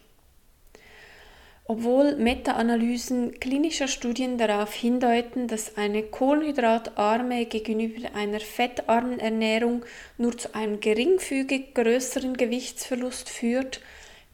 Obwohl 1.64 2.16
Meta-Analysen 2.16 3.40
klinischer 3.40 3.88
Studien 3.88 4.36
darauf 4.36 4.74
hindeuten, 4.74 5.48
dass 5.48 5.78
eine 5.78 6.02
kohlenhydratarme 6.02 7.46
gegenüber 7.46 8.14
einer 8.14 8.40
fettarmen 8.40 9.20
Ernährung 9.20 9.86
nur 10.18 10.36
zu 10.36 10.54
einem 10.54 10.80
geringfügig 10.80 11.72
größeren 11.72 12.36
Gewichtsverlust 12.36 13.30
führt, 13.30 13.80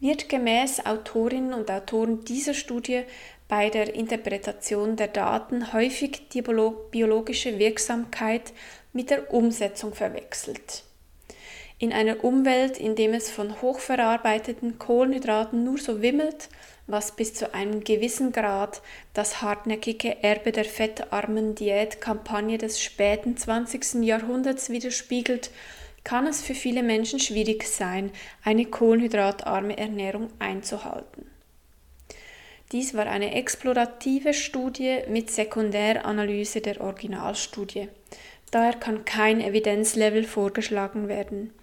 wird 0.01 0.27
gemäß 0.27 0.85
Autorinnen 0.85 1.53
und 1.53 1.71
Autoren 1.71 2.25
dieser 2.25 2.53
Studie 2.53 3.03
bei 3.47 3.69
der 3.69 3.95
Interpretation 3.95 4.97
der 4.97 5.07
Daten 5.07 5.71
häufig 5.71 6.27
die 6.33 6.41
biologische 6.41 7.57
Wirksamkeit 7.57 8.51
mit 8.91 9.11
der 9.11 9.33
Umsetzung 9.33 9.93
verwechselt. 9.93 10.83
In 11.79 11.93
einer 11.93 12.23
Umwelt, 12.23 12.79
in 12.79 12.95
dem 12.95 13.13
es 13.13 13.29
von 13.29 13.61
hochverarbeiteten 13.61 14.79
Kohlenhydraten 14.79 15.63
nur 15.63 15.77
so 15.77 16.01
wimmelt, 16.01 16.49
was 16.87 17.15
bis 17.15 17.35
zu 17.35 17.53
einem 17.53 17.83
gewissen 17.83 18.31
Grad 18.31 18.81
das 19.13 19.43
hartnäckige 19.43 20.23
Erbe 20.23 20.51
der 20.51 20.65
fettarmen 20.65 21.53
Diätkampagne 21.53 22.57
des 22.57 22.81
späten 22.81 23.37
20. 23.37 24.03
Jahrhunderts 24.03 24.71
widerspiegelt, 24.71 25.51
kann 26.03 26.25
es 26.25 26.41
für 26.41 26.55
viele 26.55 26.81
Menschen 26.81 27.19
schwierig 27.19 27.67
sein, 27.67 28.11
eine 28.43 28.65
kohlenhydratarme 28.65 29.77
Ernährung 29.77 30.29
einzuhalten. 30.39 31.29
Dies 32.71 32.95
war 32.95 33.05
eine 33.05 33.35
explorative 33.35 34.33
Studie 34.33 34.99
mit 35.09 35.29
Sekundäranalyse 35.29 36.61
der 36.61 36.81
Originalstudie. 36.81 37.89
Daher 38.51 38.73
kann 38.73 39.03
kein 39.03 39.41
Evidenzlevel 39.41 40.23
vorgeschlagen 40.23 41.09
werden. 41.09 41.53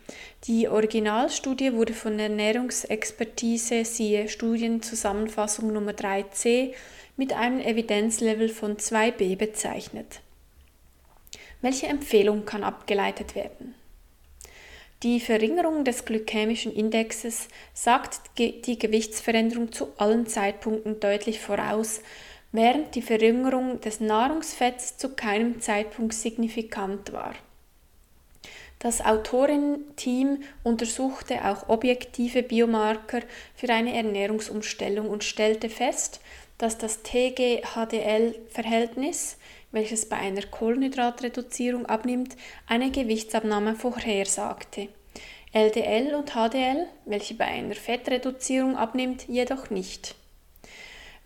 Die 0.44 0.68
Originalstudie 0.68 1.72
wurde 1.72 1.94
von 1.94 2.18
Ernährungsexpertise 2.18 3.84
siehe 3.86 4.28
Studienzusammenfassung 4.28 5.72
Nummer 5.72 5.92
3c 5.92 6.74
mit 7.16 7.32
einem 7.32 7.60
Evidenzlevel 7.60 8.50
von 8.50 8.76
2b 8.76 9.36
bezeichnet. 9.36 10.20
Welche 11.62 11.86
Empfehlung 11.86 12.44
kann 12.44 12.62
abgeleitet 12.62 13.34
werden? 13.34 13.74
Die 15.02 15.20
Verringerung 15.20 15.84
des 15.84 16.04
glykämischen 16.04 16.74
Indexes 16.74 17.48
sagt 17.72 18.20
die 18.38 18.78
Gewichtsveränderung 18.78 19.72
zu 19.72 19.88
allen 19.98 20.26
Zeitpunkten 20.26 21.00
deutlich 21.00 21.40
voraus 21.40 22.00
während 22.54 22.94
die 22.94 23.02
Verjüngerung 23.02 23.80
des 23.80 23.98
Nahrungsfetts 23.98 24.96
zu 24.96 25.16
keinem 25.16 25.60
Zeitpunkt 25.60 26.14
signifikant 26.14 27.12
war. 27.12 27.34
Das 28.78 29.04
Autorenteam 29.04 30.38
untersuchte 30.62 31.44
auch 31.44 31.68
objektive 31.68 32.44
Biomarker 32.44 33.22
für 33.56 33.70
eine 33.70 33.96
Ernährungsumstellung 33.96 35.10
und 35.10 35.24
stellte 35.24 35.68
fest, 35.68 36.20
dass 36.56 36.78
das 36.78 37.02
TG-HDL-Verhältnis, 37.02 39.36
welches 39.72 40.08
bei 40.08 40.18
einer 40.18 40.42
Kohlenhydratreduzierung 40.42 41.86
abnimmt, 41.86 42.36
eine 42.68 42.92
Gewichtsabnahme 42.92 43.74
vorhersagte. 43.74 44.86
LDL 45.52 46.14
und 46.14 46.30
HDL, 46.30 46.86
welche 47.04 47.34
bei 47.34 47.46
einer 47.46 47.74
Fettreduzierung 47.74 48.76
abnimmt, 48.76 49.26
jedoch 49.26 49.70
nicht. 49.70 50.14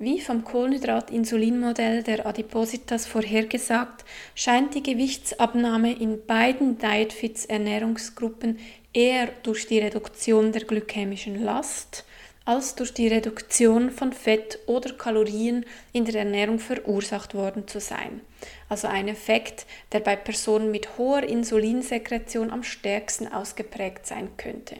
Wie 0.01 0.21
vom 0.21 0.45
Kohlenhydrat-Insulin-Modell 0.45 2.05
der 2.05 2.25
Adipositas 2.25 3.05
vorhergesagt, 3.05 4.05
scheint 4.37 4.77
die 4.77 4.83
Gewichtsabnahme 4.85 5.93
in 5.93 6.25
beiden 6.25 6.79
Diet-Fits-Ernährungsgruppen 6.79 8.61
eher 8.93 9.27
durch 9.43 9.67
die 9.67 9.81
Reduktion 9.81 10.53
der 10.53 10.63
glykämischen 10.63 11.43
Last 11.43 12.05
als 12.45 12.77
durch 12.77 12.95
die 12.95 13.09
Reduktion 13.09 13.91
von 13.91 14.13
Fett 14.13 14.61
oder 14.67 14.95
Kalorien 14.95 15.67
in 15.93 16.05
der 16.05 16.15
Ernährung 16.15 16.61
verursacht 16.61 17.35
worden 17.35 17.67
zu 17.67 17.81
sein. 17.81 18.21
Also 18.69 18.87
ein 18.87 19.09
Effekt, 19.09 19.67
der 19.93 20.01
bei 20.01 20.15
Personen 20.15 20.71
mit 20.71 20.97
hoher 20.97 21.25
Insulinsekretion 21.25 22.51
am 22.51 22.63
stärksten 22.63 23.27
ausgeprägt 23.27 24.07
sein 24.07 24.31
könnte. 24.37 24.77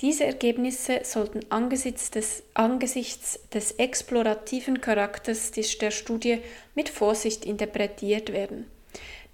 Diese 0.00 0.24
Ergebnisse 0.24 1.00
sollten 1.02 1.40
angesichts 1.50 2.10
des, 2.10 2.42
angesichts 2.54 3.38
des 3.52 3.72
explorativen 3.72 4.80
Charakters 4.80 5.50
der 5.50 5.90
Studie 5.90 6.38
mit 6.74 6.88
Vorsicht 6.88 7.44
interpretiert 7.44 8.32
werden. 8.32 8.66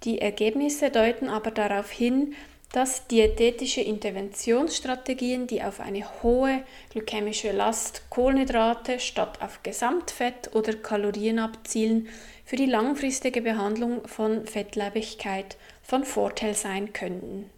Die 0.03 0.19
Ergebnisse 0.19 0.89
deuten 0.89 1.29
aber 1.29 1.51
darauf 1.51 1.89
hin, 1.89 2.35
dass 2.73 3.07
diätetische 3.07 3.79
Interventionsstrategien, 3.79 5.47
die 5.47 5.63
auf 5.63 5.79
eine 5.79 6.03
hohe 6.21 6.63
glykämische 6.91 7.53
Last 7.53 8.03
Kohlenhydrate 8.09 8.99
statt 8.99 9.41
auf 9.41 9.63
Gesamtfett 9.63 10.53
oder 10.53 10.73
Kalorien 10.73 11.39
abzielen, 11.39 12.09
für 12.43 12.57
die 12.57 12.65
langfristige 12.65 13.41
Behandlung 13.41 14.05
von 14.05 14.45
Fettleibigkeit 14.45 15.55
von 15.81 16.03
Vorteil 16.03 16.55
sein 16.55 16.91
könnten. 16.91 17.49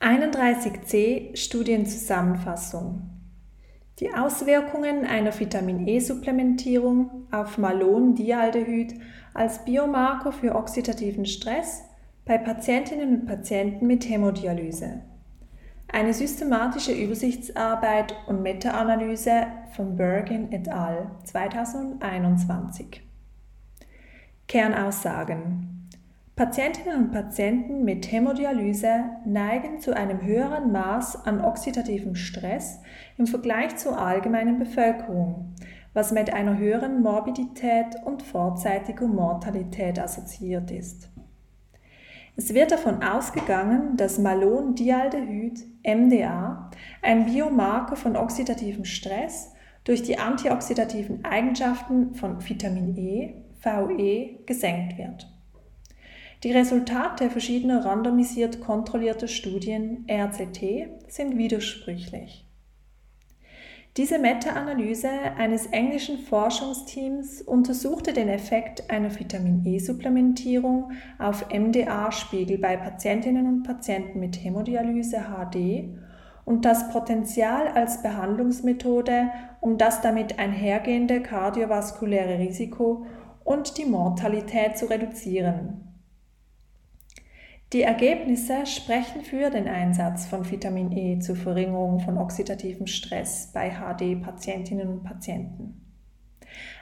31c 0.00 1.36
Studienzusammenfassung 1.36 3.10
Die 3.98 4.14
Auswirkungen 4.14 5.04
einer 5.04 5.36
Vitamin 5.36 5.88
E-Supplementierung 5.88 7.26
auf 7.32 7.58
Malondialdehyd 7.58 8.94
als 9.34 9.64
Biomarker 9.64 10.30
für 10.30 10.54
oxidativen 10.54 11.26
Stress 11.26 11.82
bei 12.24 12.38
Patientinnen 12.38 13.22
und 13.22 13.26
Patienten 13.26 13.88
mit 13.88 14.08
Hämodialyse. 14.08 15.02
Eine 15.88 16.14
systematische 16.14 16.92
Übersichtsarbeit 16.92 18.14
und 18.28 18.42
Meta-Analyse 18.42 19.48
von 19.72 19.96
Bergin 19.96 20.52
et 20.52 20.68
al. 20.68 21.10
2021. 21.24 23.02
Kernaussagen. 24.46 25.77
Patientinnen 26.38 27.06
und 27.06 27.10
Patienten 27.10 27.84
mit 27.84 28.12
Hämodialyse 28.12 29.06
neigen 29.24 29.80
zu 29.80 29.96
einem 29.96 30.22
höheren 30.22 30.70
Maß 30.70 31.26
an 31.26 31.44
oxidativem 31.44 32.14
Stress 32.14 32.78
im 33.16 33.26
Vergleich 33.26 33.76
zur 33.76 33.98
allgemeinen 33.98 34.56
Bevölkerung, 34.56 35.56
was 35.94 36.12
mit 36.12 36.32
einer 36.32 36.56
höheren 36.56 37.02
Morbidität 37.02 37.96
und 38.04 38.22
vorzeitiger 38.22 39.08
Mortalität 39.08 39.98
assoziiert 39.98 40.70
ist. 40.70 41.10
Es 42.36 42.54
wird 42.54 42.70
davon 42.70 43.02
ausgegangen, 43.02 43.96
dass 43.96 44.20
Malondialdehyd, 44.20 45.58
MDA, 45.84 46.70
ein 47.02 47.24
Biomarker 47.24 47.96
von 47.96 48.14
oxidativem 48.14 48.84
Stress, 48.84 49.54
durch 49.82 50.04
die 50.04 50.20
antioxidativen 50.20 51.24
Eigenschaften 51.24 52.14
von 52.14 52.48
Vitamin 52.48 52.96
E 52.96 53.42
VE 53.60 54.38
gesenkt 54.46 54.98
wird. 54.98 55.37
Die 56.44 56.52
Resultate 56.52 57.30
verschiedener 57.30 57.84
randomisiert 57.84 58.60
kontrollierter 58.60 59.26
Studien 59.26 60.06
RCT 60.08 60.88
sind 61.08 61.36
widersprüchlich. 61.36 62.44
Diese 63.96 64.20
Meta-Analyse 64.20 65.10
eines 65.36 65.66
englischen 65.66 66.18
Forschungsteams 66.18 67.42
untersuchte 67.42 68.12
den 68.12 68.28
Effekt 68.28 68.88
einer 68.88 69.18
Vitamin 69.18 69.66
E-Supplementierung 69.66 70.92
auf 71.18 71.46
MDA-Spiegel 71.52 72.58
bei 72.58 72.76
Patientinnen 72.76 73.48
und 73.48 73.64
Patienten 73.64 74.20
mit 74.20 74.36
Hämodialyse 74.36 75.22
HD 75.22 75.88
und 76.44 76.64
das 76.64 76.88
Potenzial 76.90 77.66
als 77.66 78.00
Behandlungsmethode, 78.00 79.32
um 79.60 79.76
das 79.76 80.00
damit 80.02 80.38
einhergehende 80.38 81.20
kardiovaskuläre 81.20 82.38
Risiko 82.38 83.04
und 83.42 83.78
die 83.78 83.86
Mortalität 83.86 84.78
zu 84.78 84.86
reduzieren. 84.86 85.87
Die 87.74 87.82
Ergebnisse 87.82 88.64
sprechen 88.64 89.22
für 89.22 89.50
den 89.50 89.68
Einsatz 89.68 90.24
von 90.24 90.50
Vitamin 90.50 90.90
E 90.90 91.18
zur 91.18 91.36
Verringerung 91.36 92.00
von 92.00 92.16
oxidativem 92.16 92.86
Stress 92.86 93.50
bei 93.52 93.70
HD-Patientinnen 93.70 94.88
und 94.88 95.04
Patienten. 95.04 95.84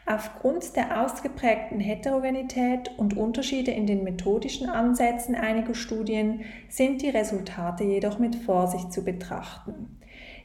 Aufgrund 0.06 0.76
der 0.76 1.04
ausgeprägten 1.04 1.80
Heterogenität 1.80 2.92
und 2.98 3.16
Unterschiede 3.16 3.72
in 3.72 3.88
den 3.88 4.04
methodischen 4.04 4.68
Ansätzen 4.68 5.34
einiger 5.34 5.74
Studien 5.74 6.44
sind 6.68 7.02
die 7.02 7.10
Resultate 7.10 7.82
jedoch 7.82 8.20
mit 8.20 8.36
Vorsicht 8.36 8.92
zu 8.92 9.02
betrachten. 9.02 9.98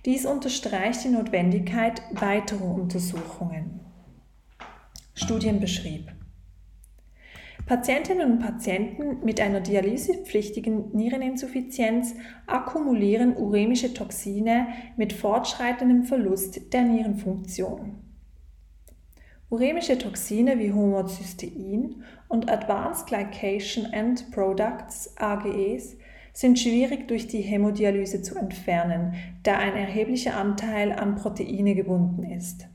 Dies 0.05 0.25
unterstreicht 0.25 1.03
die 1.03 1.09
Notwendigkeit 1.09 2.01
weiterer 2.13 2.65
Untersuchungen. 2.65 3.81
Studienbeschrieb. 5.13 6.11
Patientinnen 7.65 8.33
und 8.33 8.39
Patienten 8.39 9.23
mit 9.23 9.39
einer 9.39 9.61
dialysepflichtigen 9.61 10.91
Niereninsuffizienz 10.93 12.15
akkumulieren 12.47 13.37
uremische 13.37 13.93
Toxine 13.93 14.67
mit 14.97 15.13
fortschreitendem 15.13 16.03
Verlust 16.03 16.73
der 16.73 16.83
Nierenfunktion. 16.83 17.97
Uremische 19.49 19.97
Toxine 19.97 20.59
wie 20.59 20.71
Homocystein 20.71 22.03
und 22.29 22.49
Advanced 22.49 23.07
Glycation 23.07 23.91
End 23.91 24.31
Products 24.31 25.13
AGEs 25.17 25.97
sind 26.33 26.57
schwierig 26.57 27.07
durch 27.09 27.27
die 27.27 27.41
Hämodialyse 27.41 28.21
zu 28.21 28.35
entfernen, 28.35 29.15
da 29.43 29.57
ein 29.57 29.75
erheblicher 29.75 30.37
Anteil 30.37 30.93
an 30.93 31.15
Proteine 31.15 31.75
gebunden 31.75 32.23
ist. 32.23 32.67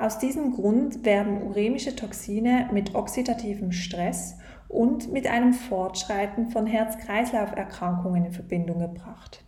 Aus 0.00 0.18
diesem 0.18 0.52
Grund 0.52 1.04
werden 1.04 1.42
uremische 1.42 1.94
Toxine 1.94 2.70
mit 2.72 2.94
oxidativem 2.94 3.70
Stress 3.70 4.38
und 4.66 5.12
mit 5.12 5.26
einem 5.26 5.52
Fortschreiten 5.52 6.48
von 6.48 6.66
Herz-Kreislauf-Erkrankungen 6.66 8.24
in 8.24 8.32
Verbindung 8.32 8.78
gebracht. 8.78 9.44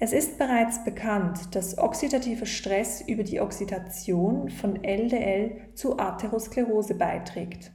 Es 0.00 0.12
ist 0.12 0.36
bereits 0.36 0.84
bekannt, 0.84 1.54
dass 1.54 1.78
oxidativer 1.78 2.44
Stress 2.44 3.00
über 3.00 3.22
die 3.22 3.40
Oxidation 3.40 4.50
von 4.50 4.84
LDL 4.84 5.56
zu 5.72 5.98
Atherosklerose 5.98 6.94
beiträgt. 6.94 7.72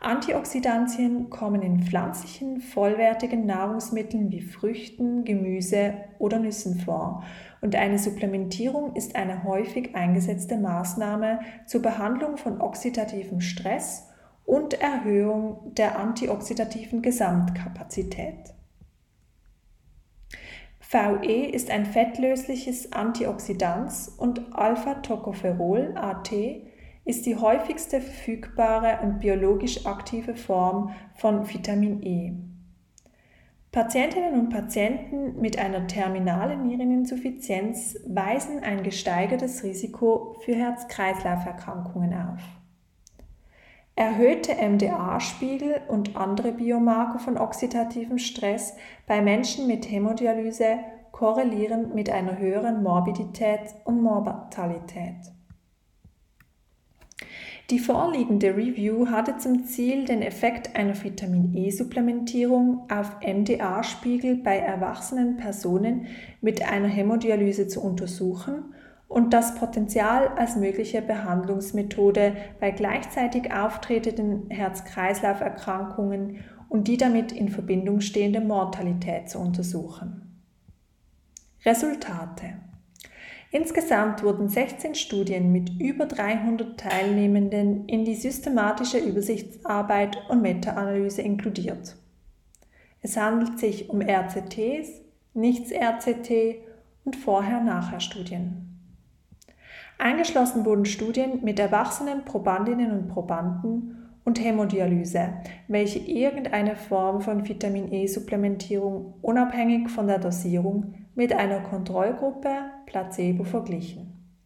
Antioxidantien 0.00 1.28
kommen 1.28 1.60
in 1.60 1.82
pflanzlichen, 1.82 2.62
vollwertigen 2.62 3.44
Nahrungsmitteln 3.44 4.32
wie 4.32 4.40
Früchten, 4.40 5.24
Gemüse 5.24 5.94
oder 6.18 6.38
Nüssen 6.38 6.80
vor 6.80 7.22
und 7.62 7.76
eine 7.76 7.98
Supplementierung 7.98 8.94
ist 8.96 9.14
eine 9.16 9.44
häufig 9.44 9.94
eingesetzte 9.94 10.58
Maßnahme 10.58 11.40
zur 11.66 11.80
Behandlung 11.80 12.36
von 12.36 12.60
oxidativem 12.60 13.40
Stress 13.40 14.08
und 14.44 14.74
Erhöhung 14.74 15.72
der 15.74 15.98
antioxidativen 15.98 17.02
Gesamtkapazität. 17.02 18.52
VE 20.80 21.46
ist 21.46 21.70
ein 21.70 21.86
fettlösliches 21.86 22.92
Antioxidans 22.92 24.08
und 24.08 24.54
Alpha-Tocopherol 24.54 25.94
AT 25.96 26.32
ist 27.04 27.26
die 27.26 27.36
häufigste 27.36 28.00
verfügbare 28.00 28.98
und 29.02 29.20
biologisch 29.20 29.86
aktive 29.86 30.34
Form 30.34 30.90
von 31.14 31.48
Vitamin 31.48 32.02
E. 32.02 32.51
Patientinnen 33.72 34.38
und 34.38 34.50
Patienten 34.50 35.40
mit 35.40 35.58
einer 35.58 35.86
terminalen 35.86 36.66
Niereninsuffizienz 36.66 37.96
weisen 38.06 38.62
ein 38.62 38.82
gesteigertes 38.82 39.64
Risiko 39.64 40.36
für 40.44 40.54
Herz-Kreislauf-Erkrankungen 40.54 42.12
auf. 42.12 42.42
Erhöhte 43.96 44.56
MDA-Spiegel 44.56 45.80
und 45.88 46.16
andere 46.16 46.52
Biomarker 46.52 47.18
von 47.18 47.38
oxidativem 47.38 48.18
Stress 48.18 48.76
bei 49.06 49.22
Menschen 49.22 49.66
mit 49.66 49.90
Hämodialyse 49.90 50.80
korrelieren 51.10 51.94
mit 51.94 52.10
einer 52.10 52.38
höheren 52.38 52.82
Morbidität 52.82 53.74
und 53.84 54.02
Mortalität. 54.02 55.32
Die 57.72 57.78
vorliegende 57.78 58.54
Review 58.54 59.06
hatte 59.08 59.38
zum 59.38 59.64
Ziel, 59.64 60.04
den 60.04 60.20
Effekt 60.20 60.76
einer 60.76 61.02
Vitamin 61.02 61.56
E-Supplementierung 61.56 62.86
auf 62.90 63.16
MDA-Spiegel 63.26 64.36
bei 64.36 64.58
erwachsenen 64.58 65.38
Personen 65.38 66.04
mit 66.42 66.60
einer 66.70 66.88
Hämodialyse 66.88 67.68
zu 67.68 67.82
untersuchen 67.82 68.74
und 69.08 69.32
das 69.32 69.54
Potenzial 69.54 70.28
als 70.36 70.56
mögliche 70.56 71.00
Behandlungsmethode 71.00 72.36
bei 72.60 72.72
gleichzeitig 72.72 73.50
auftretenden 73.54 74.50
Herz-Kreislauf-Erkrankungen 74.50 76.40
und 76.68 76.88
die 76.88 76.98
damit 76.98 77.32
in 77.32 77.48
Verbindung 77.48 78.02
stehende 78.02 78.42
Mortalität 78.42 79.30
zu 79.30 79.38
untersuchen. 79.38 80.44
Resultate 81.64 82.52
Insgesamt 83.54 84.22
wurden 84.22 84.48
16 84.48 84.94
Studien 84.94 85.52
mit 85.52 85.78
über 85.78 86.06
300 86.06 86.80
Teilnehmenden 86.80 87.86
in 87.86 88.06
die 88.06 88.14
systematische 88.14 88.96
Übersichtsarbeit 88.96 90.16
und 90.30 90.40
Meta-Analyse 90.40 91.20
inkludiert. 91.20 91.94
Es 93.02 93.18
handelt 93.18 93.58
sich 93.58 93.90
um 93.90 94.00
RCTs, 94.00 95.02
Nichts-RCT 95.34 96.62
und 97.04 97.14
Vorher-Nachher-Studien. 97.16 98.78
Eingeschlossen 99.98 100.64
wurden 100.64 100.86
Studien 100.86 101.44
mit 101.44 101.58
erwachsenen 101.58 102.24
Probandinnen 102.24 102.90
und 102.90 103.08
Probanden 103.08 104.08
und 104.24 104.42
Hämodialyse, 104.42 105.28
welche 105.68 105.98
irgendeine 105.98 106.74
Form 106.74 107.20
von 107.20 107.46
Vitamin 107.46 107.92
E-Supplementierung 107.92 109.12
unabhängig 109.20 109.90
von 109.90 110.06
der 110.06 110.20
Dosierung 110.20 110.94
mit 111.14 111.32
einer 111.32 111.60
Kontrollgruppe 111.60 112.70
Placebo 112.86 113.44
verglichen, 113.44 114.36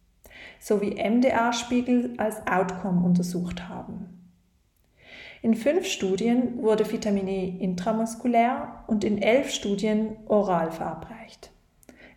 sowie 0.59 0.95
MDA-Spiegel 0.95 2.13
als 2.17 2.45
Outcome 2.47 3.05
untersucht 3.05 3.69
haben. 3.69 4.17
In 5.41 5.55
fünf 5.55 5.85
Studien 5.85 6.61
wurde 6.61 6.91
Vitamin 6.91 7.27
E 7.27 7.57
intramuskulär 7.59 8.83
und 8.87 9.03
in 9.03 9.21
elf 9.21 9.51
Studien 9.51 10.17
oral 10.27 10.71
verabreicht. 10.71 11.51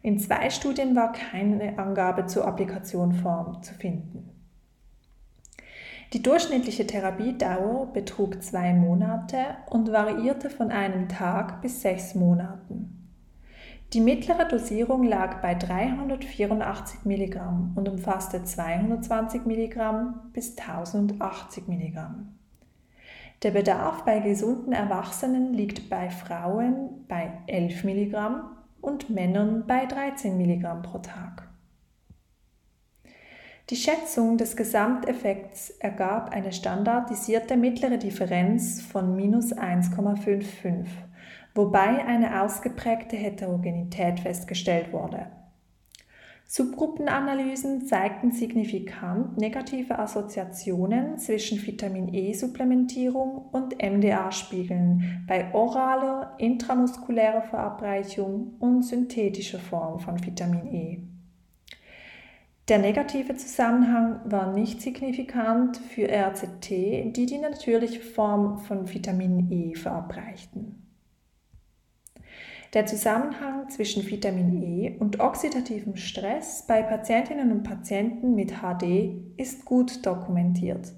In 0.02 0.18
zwei 0.18 0.48
Studien 0.48 0.96
war 0.96 1.12
keine 1.12 1.78
Angabe 1.78 2.26
zur 2.26 2.46
Applikationform 2.46 3.62
zu 3.62 3.74
finden. 3.74 4.30
Die 6.14 6.22
durchschnittliche 6.22 6.86
Therapiedauer 6.86 7.92
betrug 7.92 8.42
zwei 8.42 8.72
Monate 8.72 9.38
und 9.68 9.92
variierte 9.92 10.50
von 10.50 10.70
einem 10.70 11.08
Tag 11.08 11.62
bis 11.62 11.82
sechs 11.82 12.14
Monaten. 12.14 12.99
Die 13.92 14.00
mittlere 14.00 14.46
Dosierung 14.46 15.03
lag 15.03 15.42
bei 15.42 15.53
384 15.55 17.05
mg 17.05 17.72
und 17.74 17.88
umfasste 17.88 18.44
220 18.44 19.46
mg 19.46 20.14
bis 20.33 20.57
1080 20.57 21.66
mg. 21.66 22.11
Der 23.42 23.50
Bedarf 23.50 24.05
bei 24.05 24.20
gesunden 24.20 24.72
Erwachsenen 24.72 25.53
liegt 25.55 25.90
bei 25.90 26.09
Frauen 26.09 27.05
bei 27.09 27.33
11 27.48 27.83
mg 27.83 28.44
und 28.81 29.11
Männern 29.11 29.64
bei 29.66 29.87
13 29.87 30.38
mg 30.38 30.83
pro 30.83 30.98
Tag. 30.98 31.48
Die 33.70 33.76
Schätzung 33.76 34.37
des 34.37 34.57
Gesamteffekts 34.57 35.70
ergab 35.81 36.31
eine 36.31 36.53
standardisierte 36.53 37.57
mittlere 37.57 37.98
Differenz 37.98 38.83
von 38.83 39.16
minus 39.16 39.53
1,55 39.53 40.87
wobei 41.54 42.04
eine 42.04 42.42
ausgeprägte 42.42 43.16
Heterogenität 43.16 44.20
festgestellt 44.20 44.92
wurde. 44.92 45.26
Subgruppenanalysen 46.52 47.86
zeigten 47.86 48.32
signifikant 48.32 49.38
negative 49.38 50.00
Assoziationen 50.00 51.16
zwischen 51.16 51.64
Vitamin 51.64 52.12
E-Supplementierung 52.12 53.50
und 53.52 53.80
MDA-Spiegeln 53.80 55.24
bei 55.28 55.54
oraler, 55.54 56.34
intramuskulärer 56.38 57.42
Verabreichung 57.42 58.56
und 58.58 58.82
synthetischer 58.82 59.60
Form 59.60 60.00
von 60.00 60.26
Vitamin 60.26 60.74
E. 60.74 60.98
Der 62.68 62.78
negative 62.78 63.36
Zusammenhang 63.36 64.20
war 64.24 64.52
nicht 64.52 64.82
signifikant 64.82 65.76
für 65.76 66.08
RCT, 66.08 66.68
die 67.16 67.26
die 67.26 67.38
natürliche 67.38 68.00
Form 68.00 68.58
von 68.58 68.92
Vitamin 68.92 69.52
E 69.52 69.76
verabreichten. 69.76 70.79
Der 72.72 72.87
Zusammenhang 72.87 73.68
zwischen 73.68 74.09
Vitamin 74.09 74.62
E 74.62 74.96
und 75.00 75.18
oxidativem 75.18 75.96
Stress 75.96 76.64
bei 76.68 76.83
Patientinnen 76.83 77.50
und 77.50 77.64
Patienten 77.64 78.37
mit 78.37 78.61
HD 78.61 79.16
ist 79.37 79.64
gut 79.64 80.06
dokumentiert. 80.06 80.92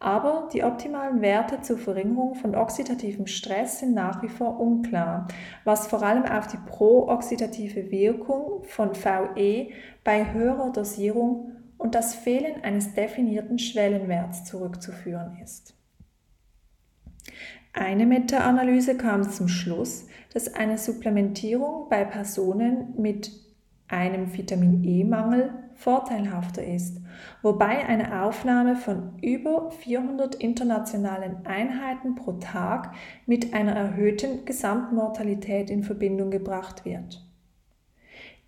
Aber 0.00 0.48
die 0.50 0.64
optimalen 0.64 1.20
Werte 1.20 1.60
zur 1.60 1.76
Verringerung 1.76 2.36
von 2.36 2.54
oxidativem 2.54 3.26
Stress 3.26 3.80
sind 3.80 3.92
nach 3.92 4.22
wie 4.22 4.28
vor 4.28 4.58
unklar, 4.60 5.28
was 5.64 5.88
vor 5.88 6.02
allem 6.02 6.24
auf 6.24 6.46
die 6.46 6.56
prooxidative 6.56 7.90
Wirkung 7.90 8.64
von 8.64 8.92
VE 8.94 9.68
bei 10.04 10.32
höherer 10.32 10.72
Dosierung 10.72 11.52
und 11.76 11.94
das 11.94 12.14
Fehlen 12.14 12.64
eines 12.64 12.94
definierten 12.94 13.58
Schwellenwerts 13.58 14.44
zurückzuführen 14.44 15.36
ist. 15.42 15.74
Eine 17.74 18.06
Meta-Analyse 18.06 18.96
kam 18.96 19.28
zum 19.28 19.46
Schluss, 19.46 20.07
dass 20.32 20.54
eine 20.54 20.78
Supplementierung 20.78 21.88
bei 21.88 22.04
Personen 22.04 22.94
mit 22.96 23.32
einem 23.88 24.36
Vitamin 24.36 24.84
E-Mangel 24.84 25.52
vorteilhafter 25.74 26.64
ist, 26.64 27.00
wobei 27.40 27.86
eine 27.86 28.22
Aufnahme 28.22 28.76
von 28.76 29.12
über 29.22 29.70
400 29.70 30.34
internationalen 30.34 31.46
Einheiten 31.46 32.14
pro 32.16 32.32
Tag 32.32 32.92
mit 33.26 33.54
einer 33.54 33.72
erhöhten 33.72 34.44
Gesamtmortalität 34.44 35.70
in 35.70 35.84
Verbindung 35.84 36.30
gebracht 36.30 36.84
wird. 36.84 37.27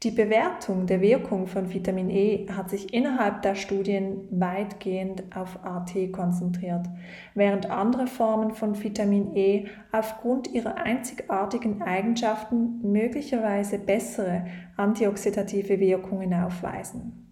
Die 0.03 0.11
Bewertung 0.11 0.87
der 0.87 1.03
Wirkung 1.03 1.47
von 1.47 1.75
Vitamin 1.75 2.09
E 2.09 2.47
hat 2.51 2.71
sich 2.71 2.95
innerhalb 2.95 3.43
der 3.43 3.55
Studien 3.55 4.27
weitgehend 4.31 5.25
auf 5.37 5.63
AT 5.63 5.93
konzentriert, 6.11 6.87
während 7.35 7.69
andere 7.69 8.07
Formen 8.07 8.53
von 8.53 8.83
Vitamin 8.83 9.37
E 9.37 9.67
aufgrund 9.93 10.49
ihrer 10.55 10.79
einzigartigen 10.79 11.83
Eigenschaften 11.83 12.81
möglicherweise 12.81 13.79
bessere 13.79 14.47
antioxidative 14.79 15.79
Wirkungen 15.79 16.33
aufweisen. 16.33 17.30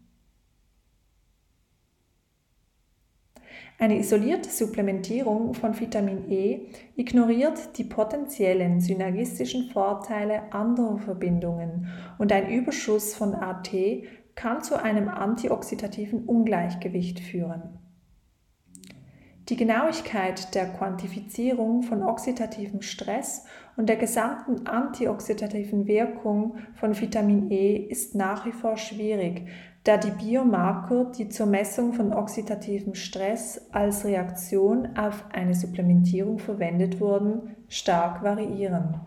Eine 3.81 4.01
isolierte 4.01 4.51
Supplementierung 4.51 5.55
von 5.55 5.79
Vitamin 5.79 6.29
E 6.29 6.67
ignoriert 6.97 7.79
die 7.79 7.85
potenziellen 7.85 8.81
synergistischen 8.81 9.71
Vorteile 9.71 10.53
anderer 10.53 10.99
Verbindungen 10.99 11.87
und 12.19 12.33
ein 12.33 12.51
Überschuss 12.51 13.15
von 13.15 13.37
AT 13.37 13.71
kann 14.35 14.63
zu 14.63 14.83
einem 14.83 15.09
antioxidativen 15.09 16.25
Ungleichgewicht 16.25 17.21
führen. 17.21 17.79
Die 19.49 19.57
Genauigkeit 19.57 20.55
der 20.57 20.67
Quantifizierung 20.75 21.83
von 21.83 22.03
oxidativem 22.03 22.83
Stress 22.83 23.47
und 23.77 23.89
der 23.89 23.97
gesamten 23.97 24.67
antioxidativen 24.67 25.87
Wirkung 25.87 26.59
von 26.75 27.01
Vitamin 27.01 27.51
E 27.51 27.77
ist 27.77 28.15
nach 28.15 28.45
wie 28.45 28.53
vor 28.53 28.77
schwierig, 28.77 29.49
da 29.85 29.97
die 29.97 30.11
Biomarker, 30.11 31.07
die 31.17 31.29
zur 31.29 31.47
Messung 31.47 31.93
von 31.93 32.13
oxidativem 32.13 32.95
Stress 32.95 33.69
als 33.73 34.05
Reaktion 34.05 34.97
auf 34.97 35.25
eine 35.33 35.55
Supplementierung 35.55 36.39
verwendet 36.39 37.01
wurden, 37.01 37.57
stark 37.69 38.23
variieren. 38.23 39.01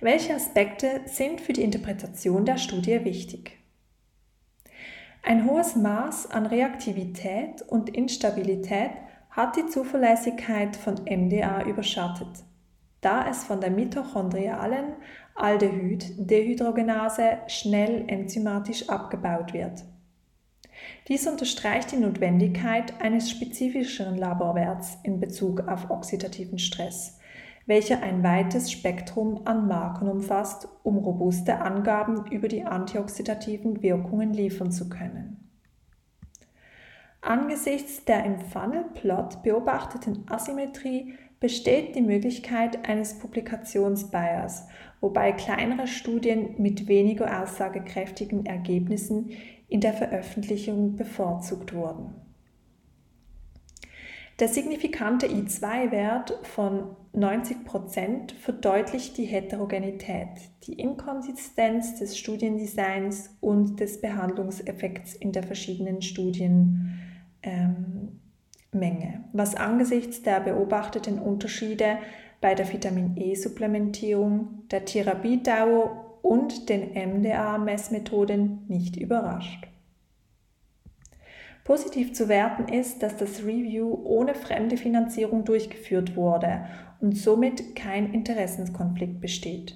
Welche 0.00 0.34
Aspekte 0.34 1.00
sind 1.06 1.40
für 1.40 1.52
die 1.52 1.62
Interpretation 1.62 2.44
der 2.44 2.58
Studie 2.58 3.04
wichtig? 3.04 3.58
Ein 5.22 5.44
hohes 5.44 5.74
Maß 5.74 6.30
an 6.30 6.46
Reaktivität 6.46 7.62
und 7.62 7.88
Instabilität 7.88 8.90
hat 9.30 9.56
die 9.56 9.66
Zuverlässigkeit 9.66 10.76
von 10.76 10.94
MDA 11.04 11.64
überschattet, 11.64 12.44
da 13.00 13.28
es 13.28 13.44
von 13.44 13.60
der 13.60 13.70
mitochondrialen 13.70 14.94
Aldehyd-Dehydrogenase 15.36 17.38
schnell 17.46 18.04
enzymatisch 18.08 18.88
abgebaut 18.88 19.52
wird. 19.52 19.84
Dies 21.08 21.26
unterstreicht 21.26 21.92
die 21.92 21.96
Notwendigkeit 21.96 23.00
eines 23.00 23.30
spezifischeren 23.30 24.16
Laborwerts 24.16 24.98
in 25.02 25.20
Bezug 25.20 25.68
auf 25.68 25.90
oxidativen 25.90 26.58
Stress, 26.58 27.18
welcher 27.66 28.02
ein 28.02 28.22
weites 28.22 28.70
Spektrum 28.70 29.42
an 29.44 29.68
Markern 29.68 30.08
umfasst, 30.08 30.68
um 30.82 30.98
robuste 30.98 31.60
Angaben 31.60 32.26
über 32.30 32.48
die 32.48 32.64
antioxidativen 32.64 33.82
Wirkungen 33.82 34.32
liefern 34.32 34.70
zu 34.70 34.88
können. 34.88 35.42
Angesichts 37.20 38.04
der 38.04 38.24
im 38.24 38.38
Funnel-Plot 38.38 39.42
beobachteten 39.42 40.24
Asymmetrie 40.30 41.14
besteht 41.40 41.96
die 41.96 42.02
Möglichkeit 42.02 42.88
eines 42.88 43.18
Publikationsbias, 43.18 44.68
wobei 45.00 45.32
kleinere 45.32 45.86
Studien 45.86 46.54
mit 46.58 46.88
weniger 46.88 47.42
aussagekräftigen 47.42 48.46
Ergebnissen 48.46 49.30
in 49.68 49.80
der 49.80 49.92
Veröffentlichung 49.92 50.96
bevorzugt 50.96 51.74
wurden. 51.74 52.14
Der 54.38 54.48
signifikante 54.48 55.28
I2-Wert 55.28 56.38
von 56.42 56.94
90% 57.14 58.34
verdeutlicht 58.38 59.16
die 59.16 59.24
Heterogenität, 59.24 60.28
die 60.64 60.74
Inkonsistenz 60.74 61.98
des 61.98 62.18
Studiendesigns 62.18 63.30
und 63.40 63.80
des 63.80 64.02
Behandlungseffekts 64.02 65.14
in 65.14 65.32
der 65.32 65.42
verschiedenen 65.42 66.02
Studien 66.02 67.00
ähm, 67.42 68.20
was 69.32 69.54
angesichts 69.54 70.22
der 70.22 70.40
beobachteten 70.40 71.18
Unterschiede 71.18 71.96
bei 72.40 72.54
der 72.54 72.72
Vitamin 72.72 73.16
E-Supplementierung, 73.16 74.68
der 74.70 74.84
Therapiedauer 74.84 76.18
und 76.22 76.68
den 76.68 76.92
MDA-Messmethoden 76.92 78.64
nicht 78.68 78.96
überrascht. 78.96 79.66
Positiv 81.64 82.12
zu 82.14 82.28
werten 82.28 82.72
ist, 82.72 83.02
dass 83.02 83.16
das 83.16 83.42
Review 83.42 83.98
ohne 84.04 84.34
fremde 84.34 84.76
Finanzierung 84.76 85.44
durchgeführt 85.44 86.14
wurde 86.14 86.66
und 87.00 87.16
somit 87.16 87.74
kein 87.74 88.12
Interessenskonflikt 88.12 89.20
besteht. 89.20 89.74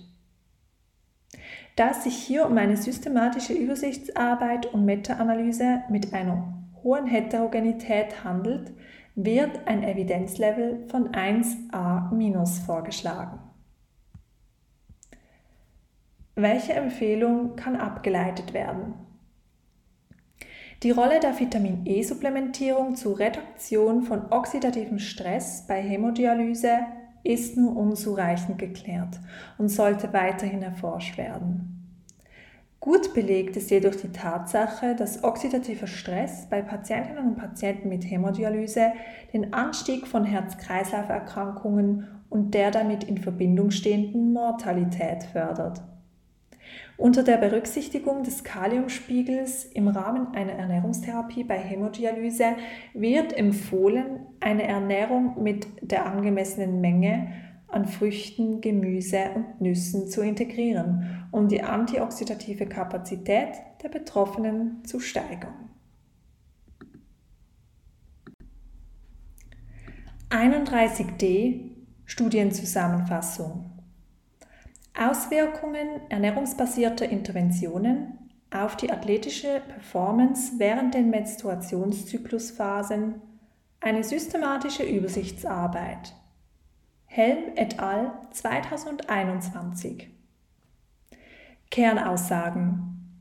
Da 1.77 1.91
es 1.91 2.05
sich 2.05 2.15
hier 2.15 2.47
um 2.47 2.57
eine 2.59 2.77
systematische 2.77 3.55
Übersichtsarbeit 3.55 4.67
und 4.67 4.85
Meta-Analyse 4.85 5.83
mit 5.89 6.13
einer 6.13 6.55
hohen 6.83 7.07
Heterogenität 7.07 8.25
handelt, 8.25 8.71
wird 9.15 9.67
ein 9.67 9.83
Evidenzlevel 9.83 10.87
von 10.89 11.13
1a- 11.13 12.61
vorgeschlagen. 12.65 13.39
Welche 16.35 16.73
Empfehlung 16.73 17.57
kann 17.57 17.77
abgeleitet 17.77 18.55
werden? 18.55 18.95
Die 20.83 20.93
Rolle 20.93 21.21
der 21.21 21.39
Vitamin 21.39 21.85
E-Supplementierung 21.85 22.97
zur 22.97 23.19
Reduktion 23.19 24.03
von 24.03 24.33
oxidativem 24.33 24.99
Stress 24.99 25.67
bei 25.67 25.83
Hämodialyse 25.83 26.79
ist 27.23 27.59
nur 27.59 27.77
unzureichend 27.77 28.59
geklärt 28.59 29.21
und 29.59 29.69
sollte 29.69 30.15
weiterhin 30.15 30.63
erforscht 30.63 31.19
werden. 31.19 31.80
Gut 32.81 33.13
belegt 33.13 33.59
ist 33.59 33.71
jedoch 33.71 33.95
die 33.95 34.11
Tatsache, 34.11 34.97
dass 34.97 35.23
oxidativer 35.23 35.87
Stress 35.87 36.47
bei 36.49 36.63
Patientinnen 36.63 37.29
und 37.29 37.37
Patienten 37.37 37.91
mit 37.91 38.11
Hämodialyse 38.11 38.93
den 39.35 39.53
Anstieg 39.53 40.07
von 40.07 40.25
Herz-Kreislauf-Erkrankungen 40.25 42.09
und 42.31 42.55
der 42.55 42.71
damit 42.71 43.05
in 43.05 43.19
Verbindung 43.19 43.71
stehenden 43.71 44.33
Mortalität 44.33 45.25
fördert. 45.25 45.83
Unter 46.97 47.23
der 47.23 47.37
Berücksichtigung 47.37 48.23
des 48.23 48.45
Kaliumspiegels 48.45 49.65
im 49.67 49.89
Rahmen 49.89 50.35
einer 50.35 50.53
Ernährungstherapie 50.53 51.45
bei 51.45 51.59
Hämodialyse 51.59 52.57
wird 52.95 53.37
empfohlen, 53.37 54.27
eine 54.41 54.63
Ernährung 54.63 55.43
mit 55.43 55.67
der 55.83 56.07
angemessenen 56.07 56.81
Menge 56.81 57.33
an 57.73 57.87
Früchten, 57.87 58.61
Gemüse 58.61 59.31
und 59.35 59.61
Nüssen 59.61 60.09
zu 60.09 60.23
integrieren, 60.23 61.29
um 61.31 61.49
die 61.49 61.63
antioxidative 61.63 62.67
Kapazität 62.67 63.55
der 63.83 63.89
Betroffenen 63.89 64.85
zu 64.85 65.01
steigern. 65.01 65.71
31d 70.31 71.71
Studienzusammenfassung 72.05 73.71
Auswirkungen 74.99 76.01
ernährungsbasierter 76.09 77.09
Interventionen 77.09 78.19
auf 78.51 78.77
die 78.77 78.91
athletische 78.91 79.63
Performance 79.67 80.55
während 80.59 80.95
den 80.95 81.11
Menstruationszyklusphasen 81.11 83.23
eine 83.81 84.05
systematische 84.05 84.83
Übersichtsarbeit. 84.83 86.15
Helm 87.13 87.57
et 87.57 87.81
al. 87.81 88.13
2021 88.31 90.11
Kernaussagen 91.69 93.17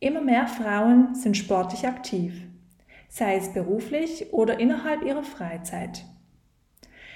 Immer 0.00 0.20
mehr 0.20 0.48
Frauen 0.48 1.14
sind 1.14 1.36
sportlich 1.36 1.86
aktiv, 1.86 2.42
sei 3.08 3.36
es 3.36 3.52
beruflich 3.52 4.32
oder 4.32 4.58
innerhalb 4.58 5.04
ihrer 5.04 5.22
Freizeit. 5.22 6.04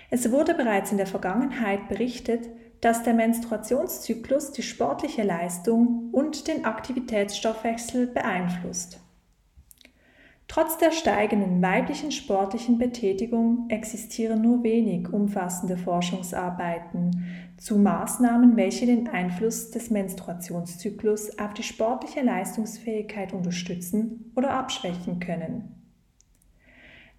Es 0.09 0.31
wurde 0.31 0.55
bereits 0.55 0.92
in 0.92 0.98
der 0.98 1.09
Vergangenheit 1.09 1.88
berichtet, 1.88 2.48
dass 2.81 3.03
der 3.03 3.14
Menstruationszyklus 3.14 4.53
die 4.53 4.62
sportliche 4.62 5.24
Leistung 5.24 6.11
und 6.12 6.46
den 6.46 6.64
Aktivitätsstoffwechsel 6.64 8.07
beeinflusst. 8.07 9.03
Trotz 10.46 10.76
der 10.78 10.92
steigenden 10.92 11.62
weiblichen 11.62 12.12
sportlichen 12.12 12.78
Betätigung 12.78 13.66
existieren 13.70 14.42
nur 14.42 14.62
wenig 14.62 15.12
umfassende 15.12 15.76
Forschungsarbeiten 15.76 17.24
zu 17.57 17.78
Maßnahmen, 17.78 18.57
welche 18.57 18.87
den 18.87 19.09
Einfluss 19.09 19.70
des 19.70 19.90
Menstruationszyklus 19.90 21.38
auf 21.38 21.54
die 21.54 21.62
sportliche 21.62 22.20
Leistungsfähigkeit 22.20 23.33
unterstützen 23.33 24.33
oder 24.37 24.50
abschwächen 24.50 25.18
können. 25.18 25.74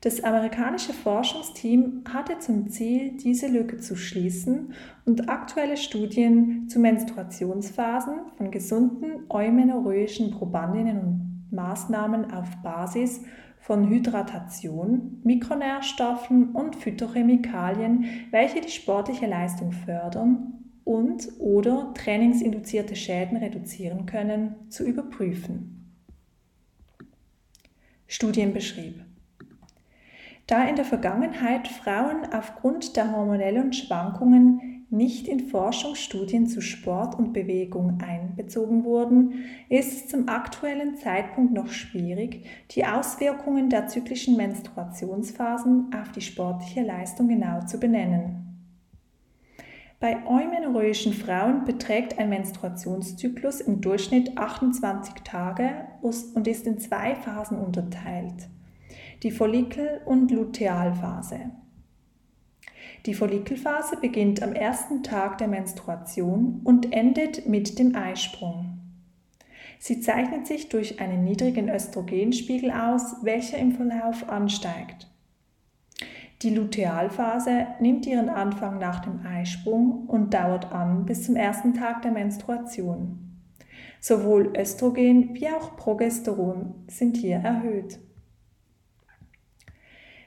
Das 0.02 0.24
amerikanische 0.24 0.94
Forschungsteam 0.94 2.04
hatte 2.08 2.38
zum 2.38 2.70
Ziel, 2.70 3.18
diese 3.18 3.48
Lücke 3.48 3.78
zu 3.78 3.96
schließen 3.96 4.74
und 5.06 5.30
aktuelle 5.30 5.78
Studien 5.78 6.70
zu 6.70 6.80
Menstruationsphasen 6.80 8.20
von 8.38 8.52
gesunden 8.52 9.24
eumenorrhoischen 9.30 10.30
Probandinnen 10.30 11.00
und 11.00 11.25
Maßnahmen 11.56 12.32
auf 12.32 12.48
Basis 12.62 13.22
von 13.60 13.90
Hydratation, 13.90 15.22
Mikronährstoffen 15.24 16.52
und 16.52 16.76
Phytochemikalien, 16.76 18.06
welche 18.32 18.62
die 18.62 18.70
sportliche 18.70 19.26
Leistung 19.26 19.72
fördern 19.72 20.54
und 20.84 21.30
oder 21.40 21.94
trainingsinduzierte 21.96 22.96
Schäden 22.96 23.38
reduzieren 23.38 24.06
können, 24.06 24.56
zu 24.70 24.84
überprüfen. 24.84 25.94
Studienbeschrieb 28.08 29.04
da 30.48 30.68
in 30.68 30.76
der 30.76 30.86
Vergangenheit 30.86 31.68
Frauen 31.68 32.32
aufgrund 32.32 32.96
der 32.96 33.12
hormonellen 33.12 33.74
Schwankungen 33.74 34.75
nicht 34.96 35.28
in 35.28 35.42
Forschungsstudien 35.42 36.48
zu 36.48 36.62
Sport 36.62 37.16
und 37.20 37.34
Bewegung 37.34 38.00
einbezogen 38.02 38.84
wurden, 38.84 39.46
ist 39.70 39.94
es 39.94 40.08
zum 40.08 40.28
aktuellen 40.28 40.96
Zeitpunkt 40.98 41.54
noch 41.54 41.70
schwierig, 41.70 42.46
die 42.72 42.86
Auswirkungen 42.86 43.70
der 43.70 43.88
zyklischen 43.88 44.38
Menstruationsphasen 44.38 45.92
auf 45.94 46.12
die 46.12 46.22
sportliche 46.22 46.82
Leistung 46.82 47.28
genau 47.28 47.66
zu 47.66 47.80
benennen. 47.80 48.42
Bei 50.00 50.18
eumenorrhoischen 50.28 51.14
Frauen 51.14 51.66
beträgt 51.66 52.20
ein 52.20 52.30
Menstruationszyklus 52.30 53.62
im 53.62 53.82
Durchschnitt 53.82 54.38
28 54.38 55.16
Tage 55.24 55.88
und 56.02 56.48
ist 56.48 56.68
in 56.68 56.80
zwei 56.80 57.16
Phasen 57.16 57.58
unterteilt 57.58 58.50
die 59.24 59.32
Follikel- 59.32 60.02
und 60.06 60.30
Lutealphase. 60.32 61.52
Die 63.06 63.14
Follikelphase 63.14 63.98
beginnt 63.98 64.42
am 64.42 64.54
ersten 64.54 65.04
Tag 65.04 65.38
der 65.38 65.48
Menstruation 65.48 66.62
und 66.64 66.92
endet 66.92 67.48
mit 67.48 67.78
dem 67.78 67.96
Eisprung. 67.96 68.80
Sie 69.78 70.00
zeichnet 70.00 70.48
sich 70.48 70.70
durch 70.70 71.00
einen 71.00 71.24
niedrigen 71.24 71.70
Östrogenspiegel 71.70 72.72
aus, 72.72 73.18
welcher 73.22 73.60
im 73.60 73.74
Verlauf 73.74 74.28
ansteigt. 74.28 75.08
Die 76.42 76.50
Lutealphase 76.50 77.68
nimmt 77.80 78.08
ihren 78.08 78.30
Anfang 78.30 78.80
nach 78.80 79.00
dem 79.00 79.26
Eisprung 79.26 80.08
und 80.08 80.34
dauert 80.34 80.72
an 80.72 81.06
bis 81.06 81.24
zum 81.24 81.36
ersten 81.36 81.76
Tag 81.76 82.02
der 82.02 82.12
Menstruation. 82.12 83.20
Sowohl 84.00 84.54
Östrogen 84.58 85.36
wie 85.36 85.50
auch 85.50 85.76
Progesteron 85.78 86.74
sind 86.88 87.18
hier 87.18 87.38
erhöht. 87.38 88.00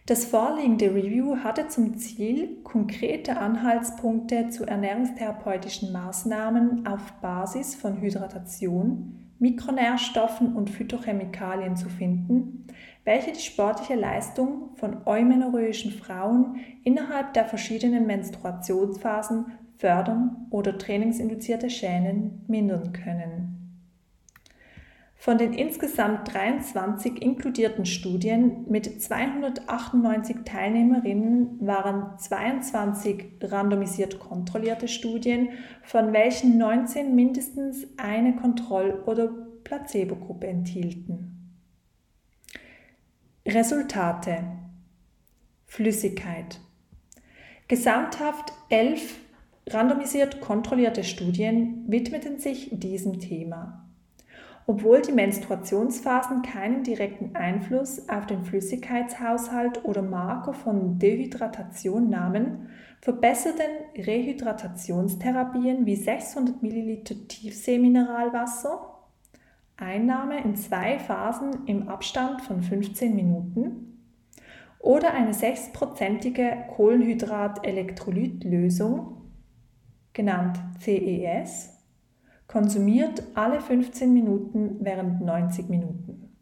Das 0.09 0.25
vorliegende 0.25 0.95
Review 0.95 1.37
hatte 1.45 1.69
zum 1.69 1.99
Ziel, 1.99 2.63
konkrete 2.65 3.37
Anhaltspunkte 3.37 4.49
zu 4.49 4.65
ernährungstherapeutischen 4.65 5.93
Maßnahmen 5.93 6.87
auf 6.87 7.13
Basis 7.21 7.75
von 7.75 8.01
Hydratation, 8.01 9.35
Mikronährstoffen 9.39 10.57
und 10.57 10.71
Phytochemikalien 10.71 11.77
zu 11.77 11.91
finden, 11.91 12.67
welche 13.05 13.33
die 13.33 13.41
sportliche 13.41 13.97
Leistung 13.97 14.71
von 14.77 14.97
eumenorrhoischen 15.05 15.93
Frauen 15.93 16.57
innerhalb 16.85 17.35
der 17.35 17.45
verschiedenen 17.45 18.07
Menstruationsphasen 18.07 19.59
fördern 19.77 20.47
oder 20.49 20.79
trainingsinduzierte 20.79 21.69
Schäden 21.69 22.47
mindern 22.49 22.95
können. 22.95 23.58
Von 25.29 25.37
den 25.37 25.53
insgesamt 25.53 26.33
23 26.33 27.21
inkludierten 27.21 27.85
Studien 27.85 28.65
mit 28.67 29.03
298 29.03 30.37
Teilnehmerinnen 30.47 31.59
waren 31.61 32.19
22 32.19 33.33
randomisiert 33.43 34.21
kontrollierte 34.21 34.89
Studien, 34.89 35.51
von 35.83 36.15
welchen 36.15 36.57
19 36.57 37.15
mindestens 37.15 37.87
eine 37.99 38.37
Kontroll- 38.37 39.03
oder 39.05 39.29
Placebo-Gruppe 39.65 40.47
enthielten. 40.47 41.61
Resultate 43.47 44.45
Flüssigkeit 45.67 46.59
Gesamthaft 47.69 48.55
elf 48.71 49.19
randomisiert 49.67 50.41
kontrollierte 50.41 51.05
Studien 51.05 51.85
widmeten 51.87 52.39
sich 52.39 52.71
diesem 52.73 53.21
Thema. 53.21 53.88
Obwohl 54.71 55.01
die 55.01 55.13
Menstruationsphasen 55.13 56.43
keinen 56.43 56.83
direkten 56.83 57.35
Einfluss 57.35 58.07
auf 58.11 58.27
den 58.27 58.45
Flüssigkeitshaushalt 58.45 59.83
oder 59.87 60.03
Marker 60.03 60.53
von 60.53 60.99
Dehydratation 60.99 62.11
nahmen, 62.11 62.69
verbesserten 63.01 63.65
Rehydratationstherapien 63.97 65.87
wie 65.87 65.97
600 65.97 66.63
ml 66.63 67.03
Tiefseemineralwasser, 67.29 68.95
Einnahme 69.79 70.45
in 70.45 70.55
zwei 70.55 70.99
Phasen 70.99 71.65
im 71.65 71.89
Abstand 71.89 72.43
von 72.43 72.61
15 72.61 73.17
Minuten 73.17 74.03
oder 74.81 75.15
eine 75.15 75.33
6%ige 75.33 76.65
Kohlenhydrat-Elektrolytlösung, 76.77 79.17
genannt 80.13 80.61
CES, 80.79 81.78
konsumiert 82.49 83.23
alle 83.35 83.61
15 83.61 84.13
Minuten 84.13 84.79
während 84.81 85.21
90 85.21 85.69
Minuten. 85.69 86.37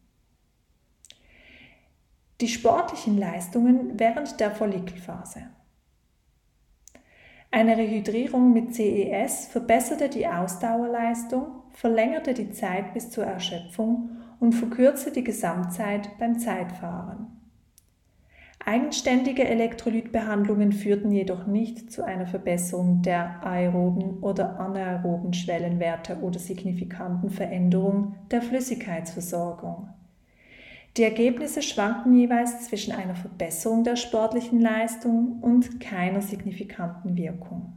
Die 2.40 2.48
sportlichen 2.48 3.18
Leistungen 3.18 3.98
während 3.98 4.40
der 4.40 4.50
Follikelphase. 4.50 5.42
Eine 7.50 7.76
Rehydrierung 7.76 8.52
mit 8.52 8.74
CES 8.74 9.46
verbesserte 9.46 10.08
die 10.08 10.26
Ausdauerleistung, 10.26 11.62
verlängerte 11.72 12.34
die 12.34 12.50
Zeit 12.50 12.92
bis 12.92 13.10
zur 13.10 13.24
Erschöpfung 13.24 14.10
und 14.38 14.52
verkürzte 14.52 15.10
die 15.10 15.24
Gesamtzeit 15.24 16.18
beim 16.18 16.38
Zeitfahren. 16.38 17.35
Eigenständige 18.68 19.46
Elektrolytbehandlungen 19.46 20.72
führten 20.72 21.12
jedoch 21.12 21.46
nicht 21.46 21.92
zu 21.92 22.04
einer 22.04 22.26
Verbesserung 22.26 23.00
der 23.00 23.46
aeroben 23.46 24.18
oder 24.24 24.58
anaeroben 24.58 25.32
Schwellenwerte 25.34 26.16
oder 26.16 26.40
signifikanten 26.40 27.30
Veränderung 27.30 28.16
der 28.32 28.42
Flüssigkeitsversorgung. 28.42 29.88
Die 30.96 31.04
Ergebnisse 31.04 31.62
schwanken 31.62 32.16
jeweils 32.16 32.66
zwischen 32.66 32.92
einer 32.92 33.14
Verbesserung 33.14 33.84
der 33.84 33.94
sportlichen 33.94 34.60
Leistung 34.60 35.38
und 35.42 35.78
keiner 35.78 36.20
signifikanten 36.20 37.16
Wirkung. 37.16 37.72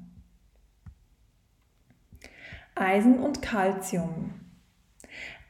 Eisen 2.74 3.20
und 3.20 3.44
Calcium. 3.44 4.34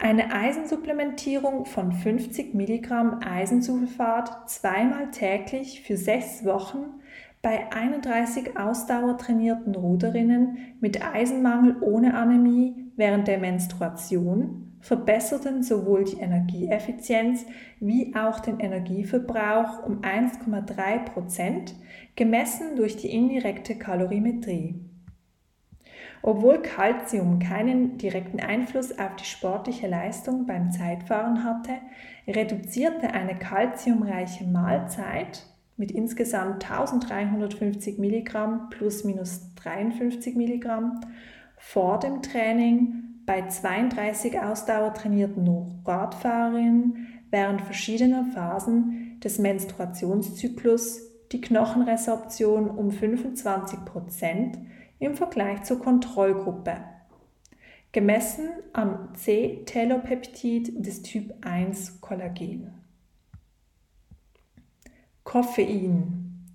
Eine 0.01 0.33
Eisensupplementierung 0.33 1.65
von 1.65 1.91
50 1.91 2.53
Milligramm 2.53 3.19
Eisensulfat 3.21 4.49
zweimal 4.49 5.11
täglich 5.11 5.81
für 5.81 5.97
sechs 5.97 6.45
Wochen 6.45 7.01
bei 7.41 7.69
31 7.73 8.57
ausdauertrainierten 8.57 9.75
Ruderinnen 9.75 10.57
mit 10.79 11.05
Eisenmangel 11.05 11.75
ohne 11.81 12.13
Anämie 12.13 12.91
während 12.95 13.27
der 13.27 13.39
Menstruation 13.39 14.77
verbesserten 14.79 15.63
sowohl 15.63 16.05
die 16.05 16.17
Energieeffizienz 16.17 17.45
wie 17.81 18.15
auch 18.15 18.39
den 18.39 18.61
Energieverbrauch 18.61 19.83
um 19.85 19.99
1,3 19.99 20.99
Prozent, 21.11 21.75
gemessen 22.15 22.77
durch 22.77 22.95
die 22.95 23.11
indirekte 23.13 23.75
Kalorimetrie. 23.75 24.79
Obwohl 26.21 26.61
Calcium 26.61 27.39
keinen 27.39 27.97
direkten 27.97 28.39
Einfluss 28.39 28.97
auf 28.97 29.15
die 29.15 29.25
sportliche 29.25 29.87
Leistung 29.87 30.45
beim 30.45 30.71
Zeitfahren 30.71 31.43
hatte, 31.43 31.77
reduzierte 32.27 33.13
eine 33.13 33.35
calciumreiche 33.35 34.43
Mahlzeit 34.43 35.45
mit 35.77 35.91
insgesamt 35.91 36.69
1350 36.69 37.99
Milligramm 37.99 38.69
plus 38.69 39.05
minus 39.05 39.53
53 39.55 40.35
Milligramm 40.35 40.99
vor 41.57 41.99
dem 41.99 42.21
Training 42.21 43.03
bei 43.25 43.47
32 43.47 44.39
ausdauertrainierten 44.39 45.81
Radfahrerinnen 45.85 47.07
während 47.31 47.61
verschiedener 47.61 48.25
Phasen 48.33 49.19
des 49.23 49.39
Menstruationszyklus 49.39 51.01
die 51.31 51.41
Knochenresorption 51.41 52.69
um 52.69 52.91
25 52.91 53.85
Prozent 53.85 54.57
im 54.99 55.15
Vergleich 55.15 55.63
zur 55.63 55.79
Kontrollgruppe, 55.79 56.77
gemessen 57.91 58.49
am 58.73 59.15
C-Telopeptid 59.15 60.85
des 60.85 61.01
Typ 61.01 61.33
1 61.41 62.01
Kollagen. 62.01 62.73
Koffein. 65.23 66.49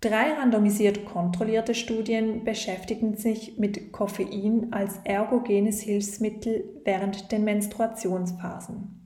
Drei 0.00 0.32
randomisiert 0.32 1.06
kontrollierte 1.06 1.74
Studien 1.74 2.44
beschäftigten 2.44 3.16
sich 3.16 3.56
mit 3.56 3.92
Koffein 3.92 4.72
als 4.72 4.98
ergogenes 5.04 5.80
Hilfsmittel 5.80 6.64
während 6.84 7.32
den 7.32 7.44
Menstruationsphasen. 7.44 9.03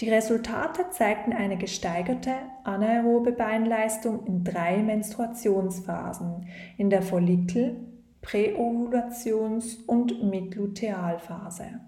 Die 0.00 0.10
Resultate 0.10 0.90
zeigten 0.90 1.32
eine 1.32 1.56
gesteigerte 1.56 2.30
anaerobe 2.62 3.32
Beinleistung 3.32 4.24
in 4.26 4.44
drei 4.44 4.76
Menstruationsphasen, 4.78 6.46
in 6.76 6.88
der 6.88 7.02
Follikel-, 7.02 7.74
Präovulations- 8.22 9.84
und 9.86 10.22
Mitlutealphase. 10.22 11.80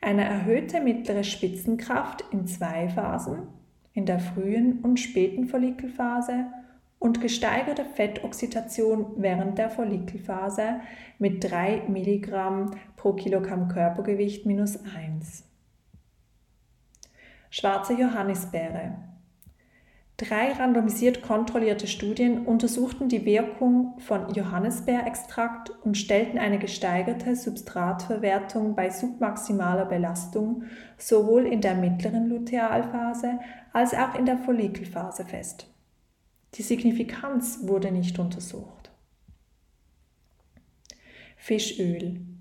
Eine 0.00 0.24
erhöhte 0.24 0.80
mittlere 0.80 1.24
Spitzenkraft 1.24 2.24
in 2.30 2.46
zwei 2.46 2.88
Phasen, 2.88 3.48
in 3.92 4.06
der 4.06 4.20
frühen 4.20 4.80
und 4.80 4.98
späten 4.98 5.46
Follikelphase 5.46 6.46
und 6.98 7.20
gesteigerte 7.20 7.84
Fettoxidation 7.84 9.12
während 9.16 9.58
der 9.58 9.68
Follikelphase 9.68 10.80
mit 11.18 11.44
3 11.50 11.82
mg 11.88 12.70
pro 12.96 13.12
Kilogramm 13.12 13.68
Körpergewicht 13.68 14.46
minus 14.46 14.78
1. 14.96 15.44
Schwarze 17.56 17.92
Johannisbeere. 17.92 18.96
Drei 20.16 20.50
randomisiert 20.54 21.22
kontrollierte 21.22 21.86
Studien 21.86 22.46
untersuchten 22.46 23.08
die 23.08 23.24
Wirkung 23.24 23.96
von 24.00 24.34
Johannisbeerextrakt 24.34 25.70
und 25.84 25.96
stellten 25.96 26.36
eine 26.40 26.58
gesteigerte 26.58 27.36
Substratverwertung 27.36 28.74
bei 28.74 28.90
submaximaler 28.90 29.84
Belastung 29.84 30.64
sowohl 30.98 31.46
in 31.46 31.60
der 31.60 31.76
mittleren 31.76 32.28
Lutealphase 32.28 33.38
als 33.72 33.94
auch 33.94 34.18
in 34.18 34.26
der 34.26 34.38
Follikelphase 34.38 35.24
fest. 35.24 35.72
Die 36.54 36.62
Signifikanz 36.62 37.60
wurde 37.68 37.92
nicht 37.92 38.18
untersucht. 38.18 38.90
Fischöl. 41.36 42.33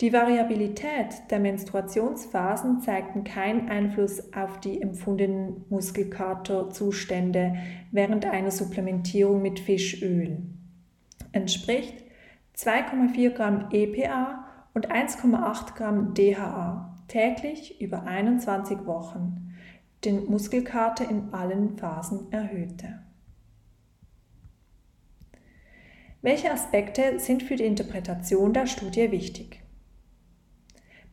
Die 0.00 0.14
Variabilität 0.14 1.30
der 1.30 1.40
Menstruationsphasen 1.40 2.80
zeigten 2.80 3.22
keinen 3.22 3.68
Einfluss 3.68 4.32
auf 4.32 4.58
die 4.58 4.80
empfundenen 4.80 5.66
Muskelkaterzustände 5.68 7.56
während 7.92 8.24
einer 8.24 8.50
Supplementierung 8.50 9.42
mit 9.42 9.60
Fischöl. 9.60 10.38
Entspricht 11.32 12.02
2,4 12.56 13.30
Gramm 13.30 13.68
EPA 13.72 14.46
und 14.72 14.90
1,8 14.90 15.74
Gramm 15.76 16.14
DHA 16.14 16.96
täglich 17.08 17.78
über 17.82 18.04
21 18.04 18.86
Wochen, 18.86 19.54
den 20.06 20.24
Muskelkater 20.30 21.10
in 21.10 21.34
allen 21.34 21.76
Phasen 21.76 22.32
erhöhte. 22.32 23.00
Welche 26.22 26.50
Aspekte 26.50 27.18
sind 27.18 27.42
für 27.42 27.56
die 27.56 27.64
Interpretation 27.64 28.54
der 28.54 28.66
Studie 28.66 29.10
wichtig? 29.10 29.59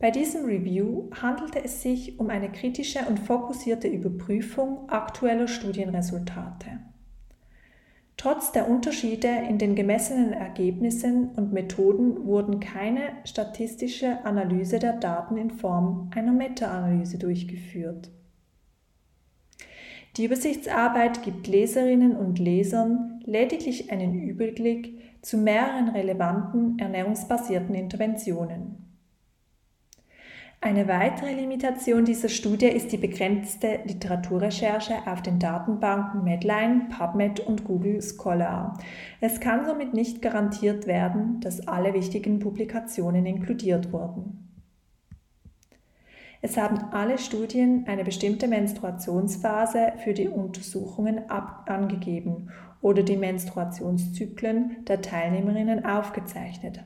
Bei 0.00 0.12
diesem 0.12 0.44
Review 0.44 1.10
handelte 1.20 1.64
es 1.64 1.82
sich 1.82 2.20
um 2.20 2.30
eine 2.30 2.52
kritische 2.52 3.00
und 3.08 3.18
fokussierte 3.18 3.88
Überprüfung 3.88 4.88
aktueller 4.88 5.48
Studienresultate. 5.48 6.78
Trotz 8.16 8.52
der 8.52 8.68
Unterschiede 8.68 9.28
in 9.48 9.58
den 9.58 9.74
gemessenen 9.74 10.32
Ergebnissen 10.32 11.30
und 11.30 11.52
Methoden 11.52 12.26
wurden 12.26 12.60
keine 12.60 13.10
statistische 13.24 14.24
Analyse 14.24 14.78
der 14.78 14.94
Daten 14.94 15.36
in 15.36 15.50
Form 15.50 16.10
einer 16.14 16.32
Meta-Analyse 16.32 17.18
durchgeführt. 17.18 18.10
Die 20.16 20.24
Übersichtsarbeit 20.24 21.22
gibt 21.22 21.46
Leserinnen 21.46 22.16
und 22.16 22.40
Lesern 22.40 23.20
lediglich 23.24 23.92
einen 23.92 24.20
Überblick 24.20 25.00
zu 25.22 25.38
mehreren 25.38 25.88
relevanten 25.88 26.78
ernährungsbasierten 26.78 27.74
Interventionen. 27.74 28.87
Eine 30.60 30.88
weitere 30.88 31.34
Limitation 31.34 32.04
dieser 32.04 32.28
Studie 32.28 32.66
ist 32.66 32.90
die 32.90 32.96
begrenzte 32.96 33.78
Literaturrecherche 33.84 35.06
auf 35.06 35.22
den 35.22 35.38
Datenbanken 35.38 36.24
Medline, 36.24 36.88
PubMed 36.90 37.38
und 37.38 37.64
Google 37.64 38.02
Scholar. 38.02 38.76
Es 39.20 39.38
kann 39.38 39.66
somit 39.66 39.94
nicht 39.94 40.20
garantiert 40.20 40.88
werden, 40.88 41.38
dass 41.40 41.68
alle 41.68 41.94
wichtigen 41.94 42.40
Publikationen 42.40 43.24
inkludiert 43.24 43.92
wurden. 43.92 44.48
Es 46.42 46.56
haben 46.56 46.86
alle 46.90 47.18
Studien 47.18 47.84
eine 47.86 48.02
bestimmte 48.02 48.48
Menstruationsphase 48.48 49.92
für 50.02 50.12
die 50.12 50.26
Untersuchungen 50.26 51.30
angegeben 51.30 52.50
oder 52.80 53.04
die 53.04 53.16
Menstruationszyklen 53.16 54.84
der 54.86 55.02
Teilnehmerinnen 55.02 55.84
aufgezeichnet 55.84 56.80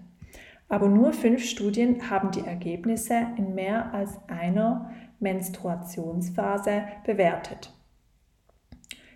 aber 0.73 0.89
nur 0.89 1.13
fünf 1.13 1.45
Studien 1.45 2.09
haben 2.09 2.31
die 2.31 2.47
Ergebnisse 2.47 3.27
in 3.37 3.55
mehr 3.55 3.93
als 3.93 4.13
einer 4.27 4.91
Menstruationsphase 5.21 6.85
bewertet. 7.05 7.71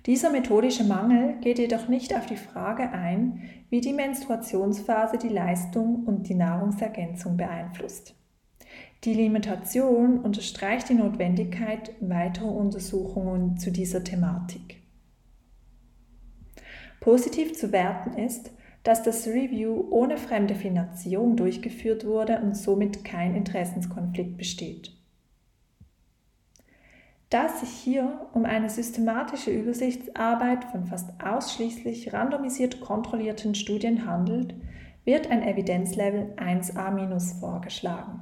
Dieser 0.04 0.28
methodische 0.28 0.84
Mangel 0.84 1.40
geht 1.40 1.58
jedoch 1.58 1.88
nicht 1.88 2.14
auf 2.14 2.26
die 2.26 2.36
Frage 2.36 2.90
ein, 2.90 3.40
wie 3.70 3.80
die 3.80 3.94
Menstruationsphase 3.94 5.16
die 5.16 5.30
Leistung 5.30 6.04
und 6.04 6.28
die 6.28 6.34
Nahrungsergänzung 6.34 7.38
beeinflusst. 7.38 8.14
Die 9.04 9.14
Limitation 9.14 10.20
unterstreicht 10.20 10.90
die 10.90 10.94
Notwendigkeit 10.94 11.92
weiterer 12.00 12.52
Untersuchungen 12.54 13.56
zu 13.56 13.72
dieser 13.72 14.04
Thematik. 14.04 14.82
Positiv 17.00 17.56
zu 17.56 17.72
werten 17.72 18.18
ist, 18.18 18.50
dass 18.86 19.02
das 19.02 19.26
Review 19.26 19.84
ohne 19.90 20.16
fremde 20.16 20.54
Finanzierung 20.54 21.34
durchgeführt 21.34 22.06
wurde 22.06 22.38
und 22.38 22.56
somit 22.56 23.04
kein 23.04 23.34
Interessenskonflikt 23.34 24.38
besteht. 24.38 24.92
Da 27.28 27.46
es 27.46 27.58
sich 27.58 27.70
hier 27.70 28.28
um 28.32 28.44
eine 28.44 28.70
systematische 28.70 29.50
Übersichtsarbeit 29.50 30.66
von 30.66 30.84
fast 30.84 31.20
ausschließlich 31.20 32.12
randomisiert 32.12 32.80
kontrollierten 32.80 33.56
Studien 33.56 34.06
handelt, 34.06 34.54
wird 35.04 35.32
ein 35.32 35.42
Evidenzlevel 35.42 36.34
1a- 36.36 37.40
vorgeschlagen. 37.40 38.20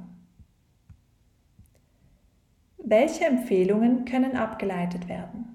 Welche 2.79 3.25
Empfehlungen 3.25 4.05
können 4.05 4.35
abgeleitet 4.35 5.07
werden? 5.07 5.54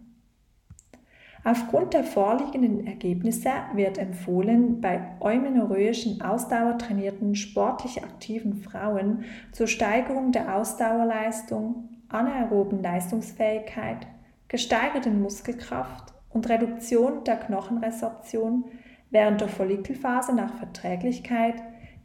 Aufgrund 1.43 1.95
der 1.95 2.05
vorliegenden 2.05 2.87
Ergebnisse 2.87 3.51
wird 3.73 3.97
empfohlen, 3.97 4.83
bei 4.83 5.01
eumenorrhoischen 5.21 6.21
ausdauertrainierten 6.21 7.35
sportlich 7.35 8.05
aktiven 8.05 8.57
Frauen 8.57 9.25
zur 9.51 9.67
Steigerung 9.67 10.33
der 10.33 10.55
Ausdauerleistung 10.55 11.89
anaeroben 12.09 12.83
Leistungsfähigkeit, 12.83 14.07
gesteigerten 14.49 15.23
Muskelkraft 15.23 16.13
und 16.29 16.47
Reduktion 16.49 17.25
der 17.25 17.37
Knochenresorption 17.37 18.65
während 19.09 19.41
der 19.41 19.49
Follikelphase 19.49 20.35
nach 20.35 20.55
Verträglichkeit, 20.59 21.55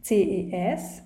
CES, 0.02 1.02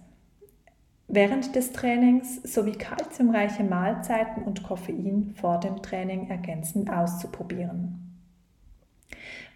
während 1.09 1.57
des 1.57 1.73
Trainings 1.73 2.37
sowie 2.45 2.73
kalziumreiche 2.73 3.65
Mahlzeiten 3.65 4.45
und 4.45 4.63
Koffein 4.63 5.35
vor 5.35 5.59
dem 5.59 5.83
Training 5.83 6.29
ergänzend 6.29 6.91
auszuprobieren. 6.93 8.10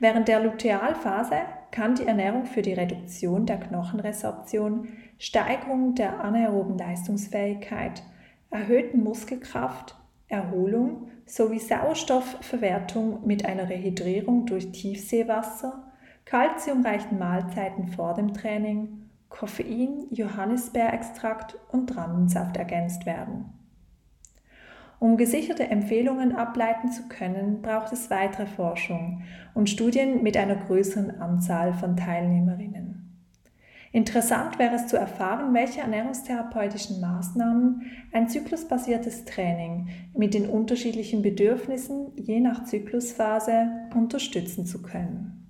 Während 0.01 0.29
der 0.29 0.41
Lutealphase 0.41 1.37
kann 1.71 1.95
die 1.95 2.07
Ernährung 2.07 2.47
für 2.47 2.63
die 2.63 2.73
Reduktion 2.73 3.47
der 3.47 3.59
Knochenresorption, 3.59 4.89
Steigerung 5.19 5.95
der 5.95 6.21
anaeroben 6.21 6.77
Leistungsfähigkeit, 6.77 8.03
erhöhten 8.51 9.03
Muskelkraft, 9.03 9.97
Erholung 10.29 11.09
sowie 11.27 11.59
Sauerstoffverwertung 11.59 13.27
mit 13.27 13.45
einer 13.45 13.69
Rehydrierung 13.69 14.47
durch 14.47 14.73
Tiefseewasser, 14.73 15.93
kalziumreichen 16.25 17.19
Mahlzeiten 17.19 17.89
vor 17.89 18.15
dem 18.15 18.35
Training, 18.35 19.11
Koffein, 19.29 20.07
Johannisbeerextrakt 20.11 21.57
und 21.71 21.97
Rannensaft 21.97 22.57
ergänzt 22.57 23.07
werden. 23.07 23.53
Um 25.05 25.19
gesicherte 25.19 25.65
Empfehlungen 25.65 26.35
ableiten 26.35 26.91
zu 26.91 27.09
können, 27.09 27.61
braucht 27.61 27.93
es 27.93 28.09
weitere 28.09 28.47
Forschung 28.47 29.21
und 29.53 29.69
Studien 29.69 30.23
mit 30.23 30.35
einer 30.35 30.57
größeren 30.57 31.21
Anzahl 31.21 31.75
von 31.75 31.95
Teilnehmerinnen. 31.95 33.15
Interessant 33.93 34.59
wäre 34.59 34.77
es 34.77 34.87
zu 34.87 34.97
erfahren, 34.97 35.53
welche 35.53 35.83
ernährungstherapeutischen 35.83 37.03
Maßnahmen 37.03 37.83
ein 38.15 38.31
zyklusbasiertes 38.31 39.27
Training 39.27 39.89
mit 40.15 40.33
den 40.33 40.49
unterschiedlichen 40.49 41.21
Bedürfnissen 41.21 42.13
je 42.17 42.41
nach 42.41 42.65
Zyklusphase 42.65 43.69
unterstützen 43.95 44.65
zu 44.65 44.81
können. 44.81 45.44